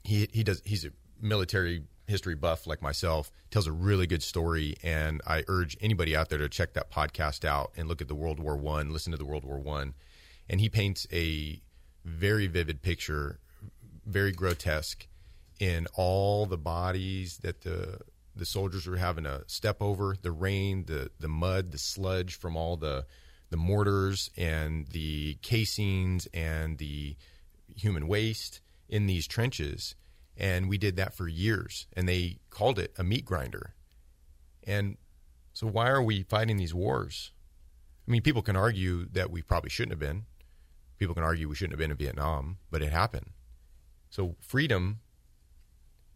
[0.03, 0.89] He he does he's a
[1.21, 3.31] military history buff like myself.
[3.51, 7.45] Tells a really good story, and I urge anybody out there to check that podcast
[7.45, 9.93] out and look at the World War One, listen to the World War One,
[10.49, 11.61] and he paints a
[12.03, 13.39] very vivid picture,
[14.05, 15.07] very grotesque,
[15.59, 17.99] in all the bodies that the
[18.35, 22.57] the soldiers were having to step over, the rain, the the mud, the sludge from
[22.57, 23.05] all the
[23.49, 27.15] the mortars and the casings and the
[27.75, 29.95] human waste in these trenches.
[30.37, 31.87] And we did that for years.
[31.93, 33.73] And they called it a meat grinder.
[34.63, 34.97] And
[35.53, 37.31] so, why are we fighting these wars?
[38.07, 40.25] I mean, people can argue that we probably shouldn't have been.
[40.97, 43.31] People can argue we shouldn't have been in Vietnam, but it happened.
[44.09, 44.99] So, freedom,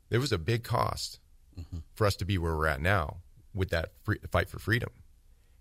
[0.10, 1.20] there was a big cost
[1.58, 1.80] mm-hmm.
[1.94, 3.18] for us to be where we're at now
[3.54, 4.90] with that free, fight for freedom.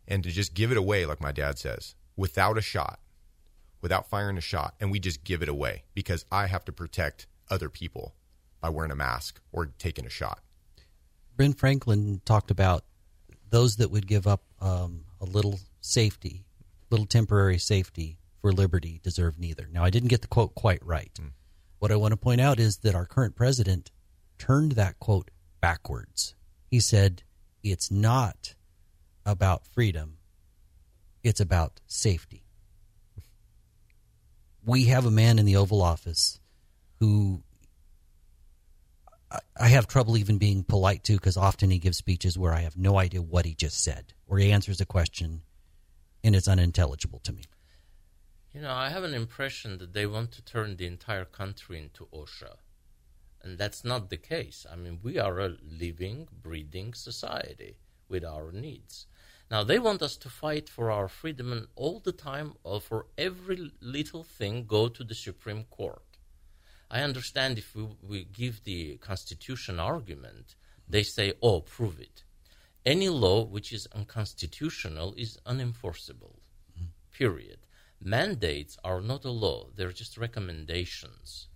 [0.07, 2.99] And to just give it away, like my dad says, without a shot,
[3.81, 7.27] without firing a shot, and we just give it away because I have to protect
[7.51, 8.15] other people
[8.61, 10.41] by wearing a mask or taking a shot.
[11.37, 12.85] Ben Franklin talked about
[13.51, 16.45] those that would give up um, a little safety,
[16.91, 19.69] little temporary safety for liberty deserve neither.
[19.71, 21.13] Now, I didn't get the quote quite right.
[21.21, 21.33] Mm.
[21.79, 23.91] What I want to point out is that our current president
[24.39, 26.35] turned that quote backwards.
[26.67, 27.23] He said,
[27.63, 28.55] It's not
[29.25, 30.19] about freedom,
[31.23, 32.45] it's about safety.
[34.65, 36.41] We have a man in the Oval Office
[37.01, 37.43] who
[39.61, 42.77] I have trouble even being polite to because often he gives speeches where I have
[42.77, 45.43] no idea what he just said, or he answers a question
[46.25, 47.45] and it's unintelligible to me.
[48.53, 52.09] You know, I have an impression that they want to turn the entire country into
[52.13, 52.57] OSHA.
[53.43, 54.67] And that's not the case.
[54.71, 59.07] I mean, we are a living, breathing society with our needs.
[59.51, 63.07] Now, they want us to fight for our freedom and all the time, or for
[63.17, 66.03] every little thing, go to the Supreme Court.
[66.91, 70.55] I understand if we, we give the Constitution argument,
[70.89, 72.25] they say, oh, prove it.
[72.87, 76.37] Any law which is unconstitutional is unenforceable,
[76.73, 76.87] mm-hmm.
[77.13, 77.59] period.
[78.01, 81.49] Mandates are not a law, they're just recommendations.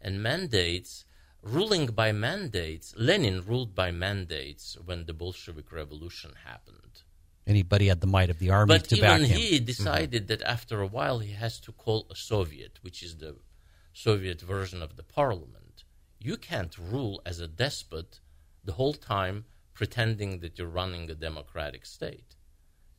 [0.00, 1.04] And mandates,
[1.42, 7.02] ruling by mandates, Lenin ruled by mandates when the Bolshevik Revolution happened.
[7.48, 9.22] Anybody had the might of the army but to back him.
[9.22, 10.40] But even he decided mm-hmm.
[10.40, 13.36] that after a while he has to call a Soviet, which is the
[14.00, 15.82] Soviet version of the parliament.
[16.20, 18.20] You can't rule as a despot
[18.62, 22.36] the whole time pretending that you're running a democratic state.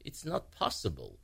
[0.04, 1.18] It's not possible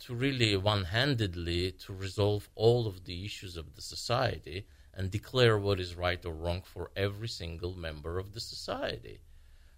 [0.00, 5.80] to really one-handedly to resolve all of the issues of the society and declare what
[5.80, 9.20] is right or wrong for every single member of the society.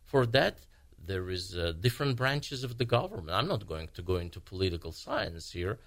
[0.02, 0.66] For that,
[0.98, 3.36] there is uh, different branches of the government.
[3.36, 5.78] I'm not going to go into political science here,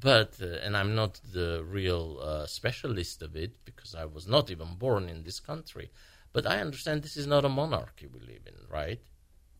[0.00, 4.50] but uh, and I'm not the real uh, specialist of it because I was not
[4.50, 5.90] even born in this country.
[6.32, 9.00] But I understand this is not a monarchy we live in, right?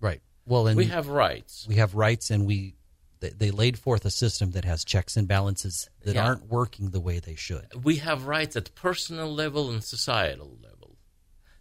[0.01, 0.23] Right.
[0.47, 1.67] Well, and we have rights.
[1.69, 2.77] We have rights, and we
[3.21, 6.27] they, they laid forth a system that has checks and balances that yeah.
[6.27, 7.85] aren't working the way they should.
[7.85, 10.97] We have rights at personal level and societal level.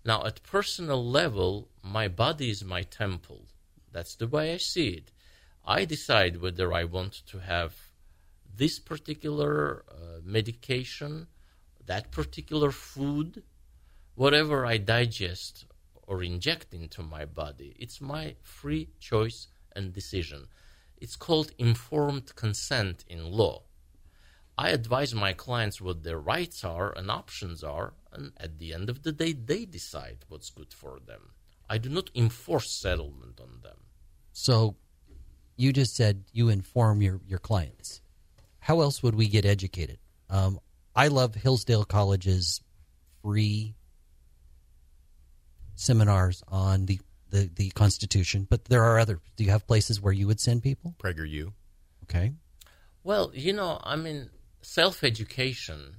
[0.03, 3.45] Now, at personal level, my body is my temple.
[3.91, 5.11] That's the way I see it.
[5.63, 7.75] I decide whether I want to have
[8.55, 11.27] this particular uh, medication,
[11.85, 13.43] that particular food,
[14.15, 15.65] whatever I digest
[16.03, 20.47] or inject into my body, it's my free choice and decision.
[20.97, 23.63] It's called informed consent in law.
[24.57, 28.89] I advise my clients what their rights are and options are, and at the end
[28.89, 31.31] of the day, they decide what's good for them.
[31.69, 33.77] I do not enforce settlement on them.
[34.33, 34.75] So,
[35.55, 38.01] you just said you inform your, your clients
[38.61, 39.97] how else would we get educated?
[40.29, 40.59] Um,
[40.95, 42.61] I love Hillsdale College's
[43.21, 43.75] free
[45.75, 46.99] seminars on the,
[47.31, 49.19] the, the Constitution, but there are other.
[49.35, 50.95] Do you have places where you would send people?
[50.99, 51.51] PragerU.
[52.03, 52.33] Okay.
[53.03, 54.29] Well, you know, I mean,
[54.61, 55.95] self education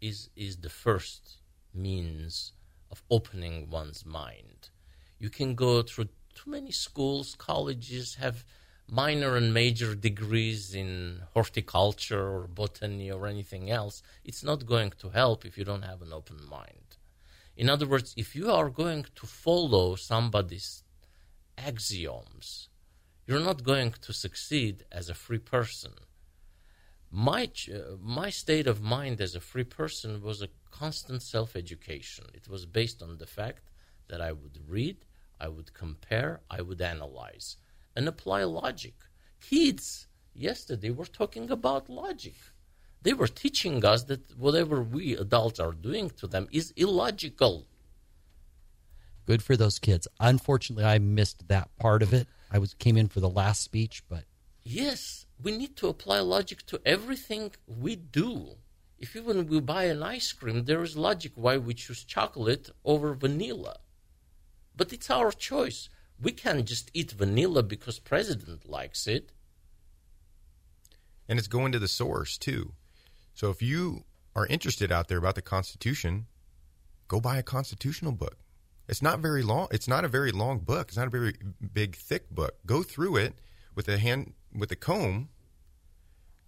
[0.00, 1.36] is is the first
[1.72, 2.52] means
[2.90, 4.70] of opening one's mind.
[5.18, 8.44] You can go through too many schools, colleges have
[8.90, 15.10] minor and major degrees in horticulture or botany or anything else, it's not going to
[15.10, 16.96] help if you don't have an open mind.
[17.56, 20.82] In other words, if you are going to follow somebody's
[21.56, 22.68] axioms,
[23.26, 25.92] you're not going to succeed as a free person.
[27.12, 32.26] My, uh, my state of mind as a free person was a constant self education.
[32.34, 33.64] It was based on the fact
[34.08, 35.04] that I would read,
[35.40, 37.56] I would compare, I would analyze
[38.00, 38.94] and apply logic.
[39.42, 42.36] Kids yesterday were talking about logic.
[43.02, 47.66] They were teaching us that whatever we adults are doing to them is illogical.
[49.26, 50.08] Good for those kids.
[50.18, 52.26] Unfortunately, I missed that part of it.
[52.50, 54.24] I was came in for the last speech, but
[54.64, 58.56] yes, we need to apply logic to everything we do.
[58.98, 63.12] If even we buy an ice cream, there is logic why we choose chocolate over
[63.12, 63.76] vanilla.
[64.74, 65.90] But it's our choice
[66.20, 69.32] we can't just eat vanilla because president likes it.
[71.28, 72.72] And it's going to the source too.
[73.34, 74.04] So if you
[74.34, 76.26] are interested out there about the Constitution,
[77.08, 78.38] go buy a constitutional book.
[78.88, 79.68] It's not very long.
[79.70, 80.88] It's not a very long book.
[80.88, 81.34] It's not a very
[81.72, 82.56] big, thick book.
[82.66, 83.34] Go through it
[83.74, 85.28] with a hand with a comb,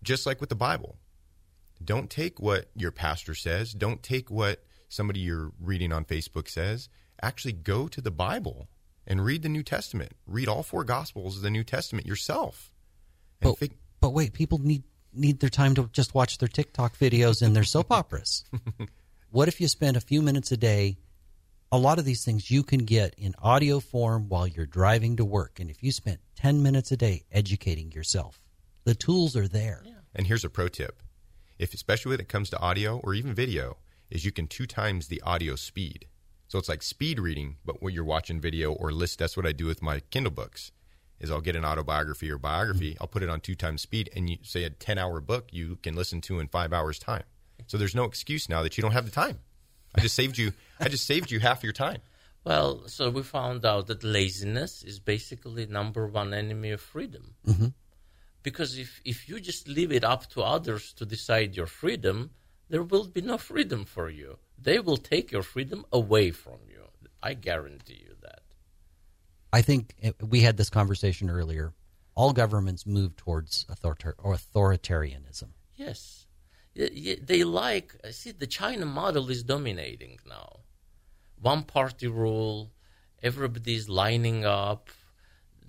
[0.02, 0.96] just like with the Bible.
[1.84, 3.72] Don't take what your pastor says.
[3.72, 6.88] Don't take what somebody you're reading on Facebook says.
[7.22, 8.68] Actually, go to the Bible
[9.06, 10.12] and read the New Testament.
[10.26, 12.72] Read all four Gospels of the New Testament yourself.
[13.40, 14.84] And But, fig- but wait, people need
[15.14, 18.44] need their time to just watch their TikTok videos and their soap operas.
[19.30, 20.96] what if you spend a few minutes a day?
[21.70, 25.24] A lot of these things you can get in audio form while you're driving to
[25.24, 25.60] work.
[25.60, 28.40] And if you spent 10 minutes a day educating yourself,
[28.84, 29.82] the tools are there.
[30.14, 31.02] And here's a pro tip.
[31.58, 33.76] If especially when it comes to audio or even video,
[34.10, 36.06] is you can two times the audio speed.
[36.52, 39.52] So it's like speed reading, but when you're watching video or list, that's what I
[39.52, 40.70] do with my Kindle books.
[41.18, 43.02] Is I'll get an autobiography or biography, mm-hmm.
[43.02, 45.76] I'll put it on two times speed, and you say a ten hour book you
[45.76, 47.22] can listen to in five hours time.
[47.68, 49.38] So there's no excuse now that you don't have the time.
[49.94, 50.52] I just saved you.
[50.78, 52.02] I just saved you half your time.
[52.44, 57.34] Well, so we found out that laziness is basically number one enemy of freedom.
[57.46, 57.68] Mm-hmm.
[58.42, 62.32] Because if, if you just leave it up to others to decide your freedom,
[62.72, 64.38] there will be no freedom for you.
[64.58, 66.84] They will take your freedom away from you.
[67.22, 68.40] I guarantee you that.
[69.52, 69.94] I think
[70.26, 71.74] we had this conversation earlier.
[72.14, 75.48] All governments move towards authoritar- or authoritarianism.
[75.76, 76.24] Yes.
[76.74, 80.60] They like, see, the China model is dominating now.
[81.38, 82.72] One party rule,
[83.22, 84.88] everybody's lining up,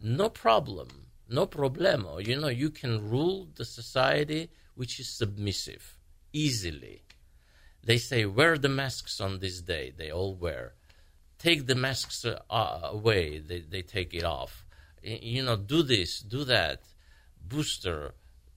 [0.01, 2.26] no problem, no problemo.
[2.26, 5.92] You know, you can rule the society which is submissive
[6.34, 7.03] easily.
[7.84, 10.73] They say, wear the masks on this day, they all wear.
[11.38, 14.65] Take the masks uh, away, they, they take it off.
[15.01, 16.84] You know, do this, do that,
[17.45, 18.13] booster,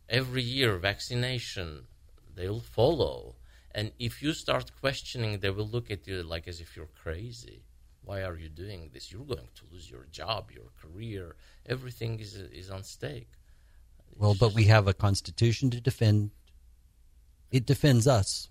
[0.08, 1.86] every year vaccination,
[2.34, 3.34] they'll follow.
[3.74, 7.62] And if you start questioning, they will look at you like as if you're crazy.
[8.04, 9.10] Why are you doing this?
[9.10, 11.34] You're going to lose your job, your career.
[11.66, 13.32] Everything is is on stake.
[14.14, 16.30] Well, but we have a constitution to defend.
[17.50, 18.48] It defends us,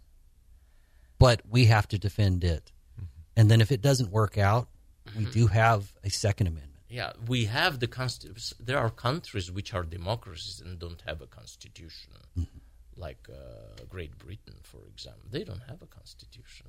[1.20, 2.72] but we have to defend it.
[2.96, 3.06] Mm-hmm.
[3.38, 4.70] And then if it doesn't work out,
[5.16, 5.32] we mm-hmm.
[5.32, 6.72] do have a Second Amendment.
[6.89, 8.58] Yeah, we have the constitution.
[8.60, 12.60] There are countries which are democracies and don't have a constitution, mm-hmm.
[12.96, 15.28] like uh, Great Britain, for example.
[15.30, 16.68] They don't have a constitution.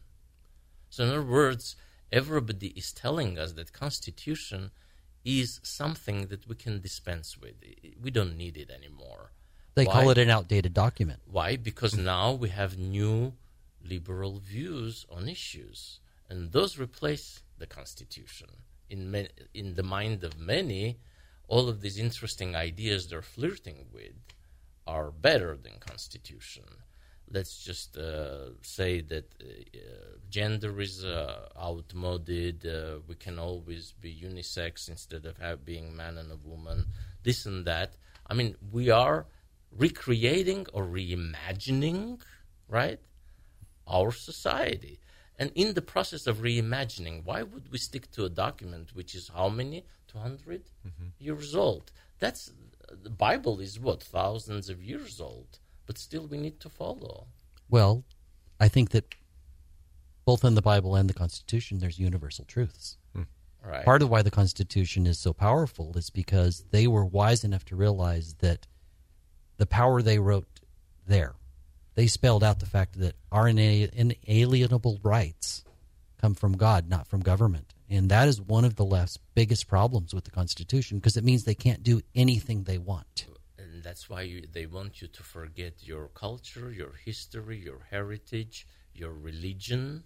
[0.91, 1.77] So, in other words,
[2.11, 4.71] everybody is telling us that constitution
[5.25, 7.55] is something that we can dispense with.
[8.01, 9.33] We don't need it anymore.
[9.77, 11.21] They call it an outdated document.
[11.31, 11.57] Why?
[11.57, 13.35] Because now we have new
[13.85, 16.01] liberal views on issues,
[16.31, 18.49] and those replace the Constitution.
[18.89, 20.97] In ma- in the mind of many,
[21.47, 24.17] all of these interesting ideas they're flirting with
[24.87, 26.65] are better than Constitution.
[27.31, 29.81] Let's just uh, say that uh, uh,
[30.31, 32.65] gender is uh, outmoded.
[32.65, 36.87] Uh, we can always be unisex instead of have, being man and a woman.
[37.25, 37.91] This and that.
[38.31, 39.27] I mean, we are
[39.77, 42.21] recreating or reimagining,
[42.69, 43.01] right,
[43.87, 45.01] our society.
[45.39, 49.31] And in the process of reimagining, why would we stick to a document which is
[49.35, 49.85] how many?
[50.09, 51.09] 200 mm-hmm.
[51.19, 51.93] years old.
[52.19, 52.53] That's
[52.91, 57.27] the Bible is what thousands of years old, but still we need to follow.
[57.69, 58.05] Well,
[58.59, 59.15] I think that
[60.25, 62.97] both in the Bible and the Constitution, there's universal truths.
[63.15, 63.23] Hmm.
[63.65, 63.85] Right.
[63.85, 67.77] Part of why the Constitution is so powerful is because they were wise enough to
[67.77, 68.67] realize that
[69.57, 70.47] the power they wrote
[71.07, 71.35] there,
[71.95, 75.65] they spelled out the fact that our inalienable rights
[76.21, 77.75] come from God, not from government.
[77.89, 81.45] And that is one of the left's biggest problems with the Constitution because it means
[81.45, 83.27] they can't do anything they want.
[83.59, 88.67] and that's why you, they want you to forget your culture, your history, your heritage,
[88.95, 90.05] your religion,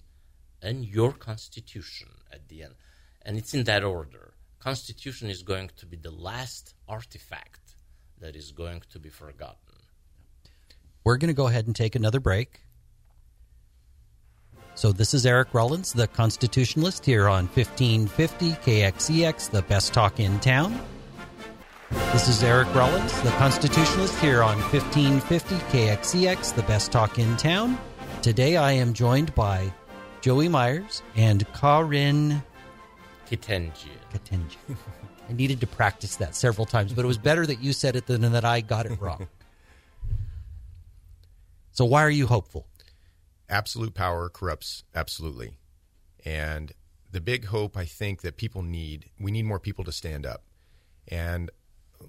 [0.62, 2.74] and your constitution at the end.
[3.22, 4.34] And it's in that order.
[4.58, 7.69] Constitution is going to be the last artifact
[8.20, 9.56] that is going to be forgotten.
[11.04, 12.60] We're going to go ahead and take another break.
[14.74, 20.38] So, this is Eric Rollins, the constitutionalist, here on 1550 KXEX, the best talk in
[20.40, 20.80] town.
[22.12, 27.78] This is Eric Rollins, the constitutionalist, here on 1550 KXEX, the best talk in town.
[28.22, 29.72] Today I am joined by
[30.20, 32.42] Joey Myers and Karin
[33.28, 33.98] Ketendjian.
[34.12, 34.56] Katenji.
[35.30, 38.06] I needed to practice that several times, but it was better that you said it
[38.06, 39.28] than that I got it wrong.
[41.72, 42.66] So, why are you hopeful?
[43.50, 45.58] absolute power corrupts absolutely.
[46.24, 46.72] And
[47.10, 50.44] the big hope I think that people need, we need more people to stand up.
[51.08, 51.50] And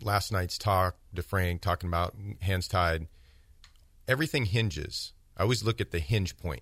[0.01, 3.07] last night's talk, DeFrank talking about hands tied,
[4.07, 5.13] everything hinges.
[5.35, 6.61] I always look at the hinge point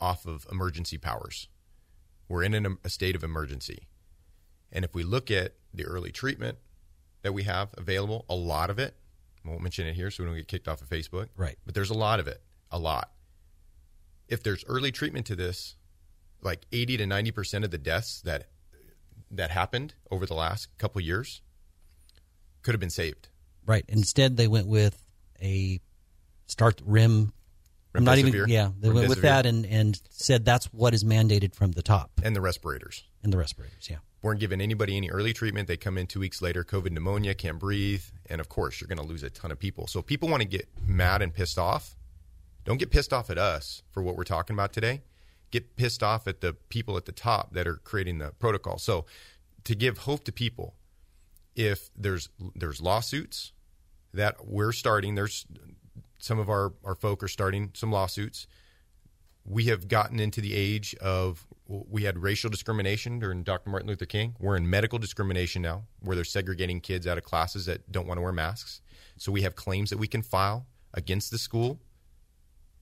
[0.00, 1.48] off of emergency powers.
[2.28, 3.86] We're in an, a state of emergency.
[4.72, 6.58] And if we look at the early treatment
[7.22, 8.96] that we have available, a lot of it,
[9.44, 11.28] I won't mention it here so we don't get kicked off of Facebook.
[11.36, 11.56] Right.
[11.64, 13.10] But there's a lot of it, a lot.
[14.28, 15.76] If there's early treatment to this,
[16.42, 18.48] like 80 to 90% of the deaths that
[19.30, 21.42] that happened over the last couple years
[22.62, 23.28] could have been saved.
[23.64, 23.84] Right.
[23.88, 25.00] Instead, they went with
[25.42, 25.80] a
[26.46, 27.32] start rim.
[27.94, 28.48] I'm not even.
[28.48, 32.10] Yeah, they went with that and and said that's what is mandated from the top
[32.22, 33.04] And the respirators.
[33.22, 33.88] And the respirators.
[33.90, 33.96] Yeah.
[34.22, 35.68] Weren't giving anybody any early treatment.
[35.68, 38.98] They come in two weeks later, COVID pneumonia, can't breathe, and of course you're going
[38.98, 39.86] to lose a ton of people.
[39.86, 41.96] So people want to get mad and pissed off,
[42.64, 45.02] don't get pissed off at us for what we're talking about today.
[45.52, 48.78] Get pissed off at the people at the top that are creating the protocol.
[48.78, 49.06] So
[49.62, 50.74] to give hope to people,
[51.54, 53.52] if there's there's lawsuits
[54.12, 55.46] that we're starting, there's
[56.18, 58.48] some of our, our folk are starting some lawsuits
[59.48, 63.70] we have gotten into the age of we had racial discrimination during Dr.
[63.70, 64.34] Martin Luther King.
[64.38, 68.18] We're in medical discrimination now, where they're segregating kids out of classes that don't want
[68.18, 68.80] to wear masks.
[69.16, 71.80] So we have claims that we can file against the school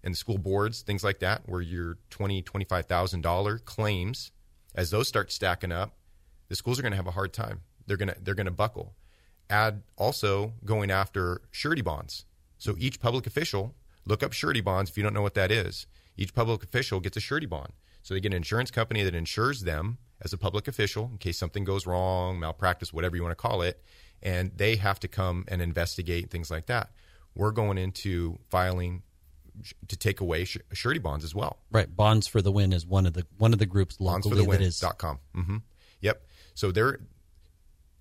[0.02, 4.32] and the school boards, things like that, where your twenty twenty five thousand dollar claims,
[4.74, 5.96] as those start stacking up,
[6.48, 7.60] the schools are going to have a hard time.
[7.86, 8.94] They're going to they're going to buckle.
[9.50, 12.24] Add also going after surety bonds.
[12.56, 13.74] So each public official
[14.06, 15.86] look up surety bonds if you don't know what that is.
[16.16, 17.72] Each public official gets a surety bond.
[18.02, 21.38] So they get an insurance company that insures them as a public official in case
[21.38, 23.82] something goes wrong, malpractice, whatever you want to call it,
[24.22, 26.90] and they have to come and investigate things like that.
[27.34, 29.02] We're going into filing
[29.88, 31.58] to take away surety bonds as well.
[31.70, 31.94] Right.
[31.94, 34.80] Bonds for the Win is one of the one of the groups locally that is.
[34.80, 35.18] bondsforthewin.com.
[35.36, 35.56] Mm-hmm.
[36.00, 36.26] Yep.
[36.54, 37.00] So there,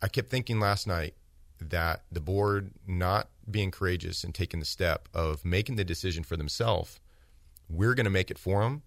[0.01, 1.15] I kept thinking last night
[1.59, 6.35] that the board not being courageous and taking the step of making the decision for
[6.37, 6.99] themselves,
[7.69, 8.83] we're going to make it for them,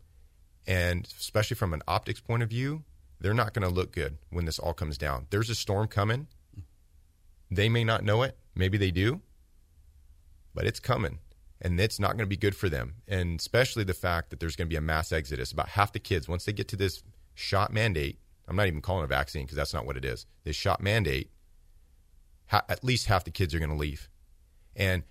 [0.66, 2.85] and especially from an optics point of view,
[3.20, 5.27] they're not going to look good when this all comes down.
[5.31, 6.27] There's a storm coming.
[7.51, 8.37] They may not know it.
[8.55, 9.20] Maybe they do,
[10.55, 11.18] but it's coming.
[11.61, 12.97] And it's not going to be good for them.
[13.09, 15.53] And especially the fact that there's going to be a mass exodus.
[15.53, 17.03] About half the kids, once they get to this
[17.35, 20.27] shot mandate, I'm not even calling a vaccine because that's not what it is.
[20.45, 21.31] This shot mandate,
[22.49, 24.09] ha- at least half the kids are going to leave.
[24.74, 25.03] And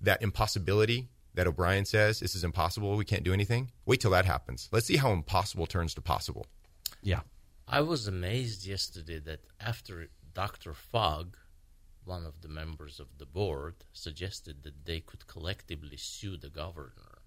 [0.00, 4.24] that impossibility that O'Brien says, this is impossible, we can't do anything, wait till that
[4.24, 4.68] happens.
[4.72, 6.46] Let's see how impossible turns to possible.
[7.02, 7.20] Yeah.
[7.66, 10.74] I was amazed yesterday that after Dr.
[10.74, 11.36] Fogg,
[12.04, 17.18] one of the members of the board, suggested that they could collectively sue the governor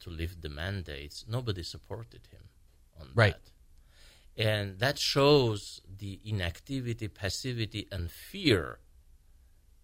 [0.00, 2.48] to lift the mandates, nobody supported him
[2.98, 3.34] on Right.
[3.34, 3.52] that.
[4.36, 8.78] And that shows the inactivity, passivity, and fear,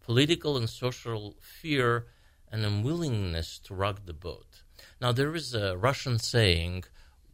[0.00, 2.06] political and social fear,
[2.54, 4.62] and unwillingness to rock the boat.
[5.00, 6.84] Now, there is a Russian saying,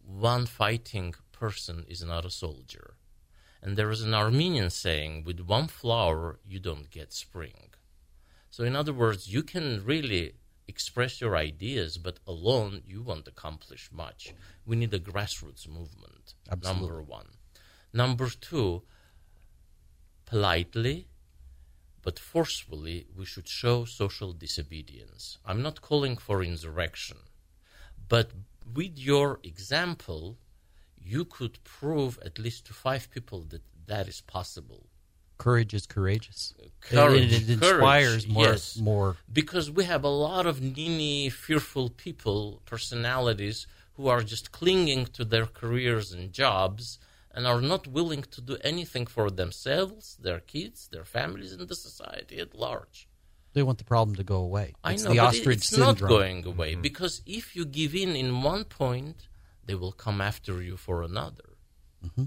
[0.02, 2.94] one fighting person is not a soldier.
[3.62, 7.68] And there is an Armenian saying, with one flower, you don't get spring.
[8.50, 10.32] So, in other words, you can really
[10.66, 14.32] express your ideas, but alone you won't accomplish much.
[14.64, 16.80] We need a grassroots movement, Absolutely.
[16.80, 17.28] number one.
[17.92, 18.84] Number two,
[20.24, 21.09] politely
[22.02, 25.38] but forcefully, we should show social disobedience.
[25.44, 27.18] I'm not calling for insurrection,
[28.08, 28.30] but
[28.74, 30.38] with your example,
[30.98, 34.86] you could prove at least to five people that that is possible.
[35.38, 36.54] Courage is courageous.
[36.80, 38.44] Courage, It, it courage, inspires more.
[38.44, 38.76] yes.
[38.76, 39.16] More.
[39.32, 45.24] because we have a lot of needy, fearful people, personalities who are just clinging to
[45.24, 46.98] their careers and jobs
[47.32, 51.74] and are not willing to do anything for themselves, their kids, their families, and the
[51.74, 53.08] society at large.
[53.52, 54.74] They want the problem to go away.
[54.84, 55.86] I It's know, the ostrich it's syndrome.
[55.88, 56.82] not going away mm-hmm.
[56.82, 59.28] because if you give in in one point,
[59.64, 61.56] they will come after you for another.
[62.04, 62.24] Mm-hmm.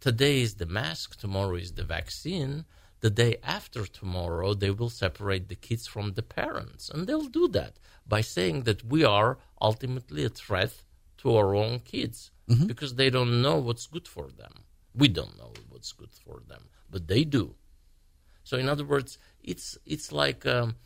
[0.00, 2.64] Today is the mask, tomorrow is the vaccine.
[3.00, 7.48] The day after tomorrow, they will separate the kids from the parents, and they'll do
[7.48, 10.72] that by saying that we are ultimately a threat
[11.18, 12.30] to our own kids
[12.66, 14.52] because they don't know what's good for them.
[14.94, 17.54] We don't know what's good for them, but they do.
[18.44, 20.76] So, in other words, it's it's like um,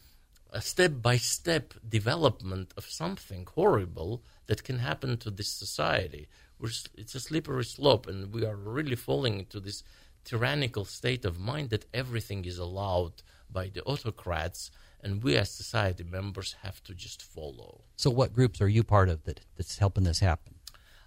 [0.53, 6.29] a step by step development of something horrible that can happen to this society.
[6.59, 9.83] We're, it's a slippery slope, and we are really falling into this
[10.25, 14.71] tyrannical state of mind that everything is allowed by the autocrats,
[15.03, 17.83] and we as society members have to just follow.
[17.97, 20.55] So, what groups are you part of that that's helping this happen?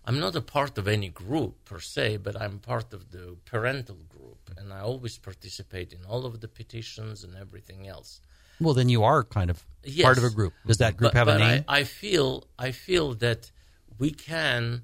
[0.06, 4.00] I'm not a part of any group per se, but I'm part of the parental
[4.10, 8.20] group, and I always participate in all of the petitions and everything else.
[8.60, 10.06] Well, then you are kind of Yes.
[10.06, 10.54] part of a group.
[10.66, 11.64] Does that group but, have a name?
[11.68, 12.30] I, I feel
[12.68, 13.52] I feel that
[13.98, 14.84] we can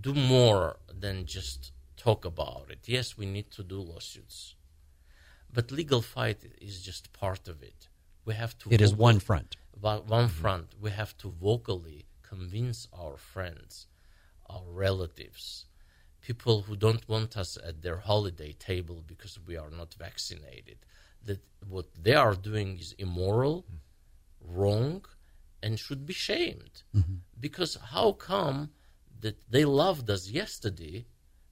[0.00, 2.80] do more than just talk about it.
[2.86, 4.54] Yes, we need to do lawsuits,
[5.52, 7.88] but legal fight is just part of it.
[8.24, 8.72] We have to.
[8.72, 9.56] It is one front.
[9.80, 10.68] One front.
[10.80, 13.86] We have to vocally convince our friends,
[14.48, 15.66] our relatives,
[16.20, 20.78] people who don't want us at their holiday table because we are not vaccinated,
[21.24, 23.64] that what they are doing is immoral,
[24.40, 25.04] wrong,
[25.62, 26.82] and should be shamed.
[26.94, 27.14] Mm-hmm.
[27.38, 28.70] Because how come
[29.20, 31.06] that they loved us yesterday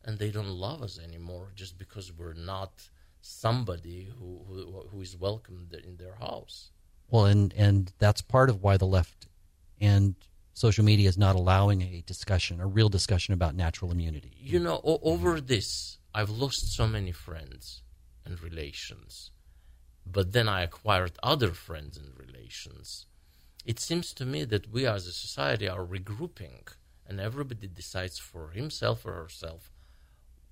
[0.04, 2.88] and they don't love us anymore just because we're not
[3.20, 6.70] somebody who, who, who is welcomed in their house?
[7.10, 9.26] Well, and and that's part of why the left
[9.80, 10.14] and
[10.54, 14.32] social media is not allowing a discussion, a real discussion about natural immunity.
[14.38, 17.82] You know, o- over this, I've lost so many friends
[18.24, 19.30] and relations.
[20.06, 23.06] But then I acquired other friends and relations.
[23.64, 26.68] It seems to me that we as a society are regrouping,
[27.06, 29.72] and everybody decides for himself or herself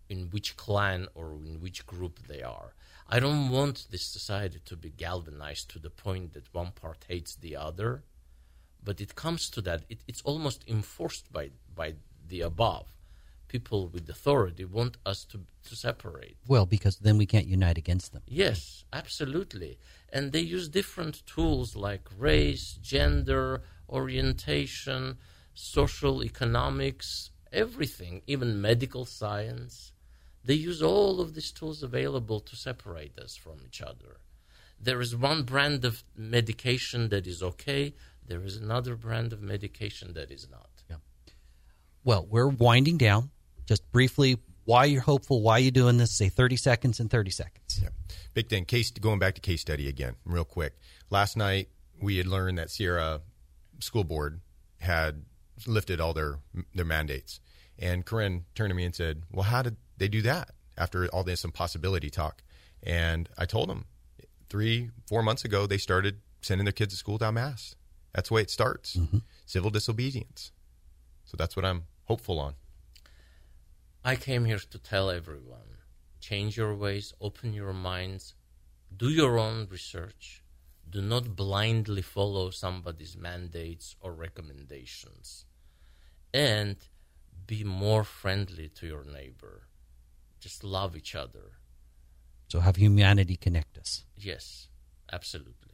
[0.08, 2.74] in which clan or in which group they are.
[3.08, 7.34] I don't want this society to be galvanized to the point that one part hates
[7.34, 8.04] the other,
[8.82, 9.84] but it comes to that.
[9.88, 11.94] It, it's almost enforced by, by
[12.28, 12.86] the above.
[13.48, 16.36] People with authority want us to, to separate.
[16.48, 18.22] Well, because then we can't unite against them.
[18.26, 19.78] Yes, absolutely.
[20.10, 25.18] And they use different tools like race, gender, orientation,
[25.54, 29.92] social economics, everything, even medical science.
[30.44, 34.16] They use all of these tools available to separate us from each other.
[34.80, 37.94] There is one brand of medication that is okay,
[38.32, 40.70] there is another brand of medication that is not.
[40.88, 40.96] Yeah.
[42.02, 43.30] Well, we're winding down.
[43.66, 46.16] Just briefly, why you're hopeful, why you're doing this?
[46.16, 47.80] Say 30 seconds and 30 seconds.
[47.82, 47.92] Yep.
[48.32, 48.64] Big thing.
[48.64, 50.78] Case going back to case study again, real quick.
[51.10, 51.68] Last night
[52.00, 53.20] we had learned that Sierra
[53.80, 54.40] School Board
[54.80, 55.26] had
[55.66, 56.38] lifted all their
[56.74, 57.38] their mandates,
[57.78, 61.22] and Corinne turned to me and said, "Well, how did they do that after all
[61.22, 62.42] this impossibility talk?"
[62.82, 63.84] And I told them
[64.48, 67.76] three, four months ago they started sending their kids to school down masks.
[68.14, 68.96] That's the way it starts.
[68.96, 69.18] Mm-hmm.
[69.46, 70.52] Civil disobedience.
[71.24, 72.54] So that's what I'm hopeful on.
[74.04, 75.78] I came here to tell everyone
[76.20, 78.34] change your ways, open your minds,
[78.96, 80.42] do your own research.
[80.88, 85.46] Do not blindly follow somebody's mandates or recommendations.
[86.34, 86.76] And
[87.46, 89.62] be more friendly to your neighbor.
[90.38, 91.52] Just love each other.
[92.48, 94.04] So have humanity connect us.
[94.16, 94.68] Yes,
[95.10, 95.71] absolutely.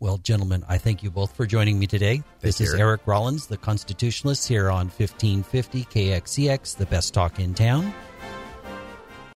[0.00, 2.22] Well, gentlemen, I thank you both for joining me today.
[2.40, 2.80] this is Eric.
[2.80, 7.94] Eric Rollins, the Constitutionalist, here on 1550 KXEX, the best talk in town.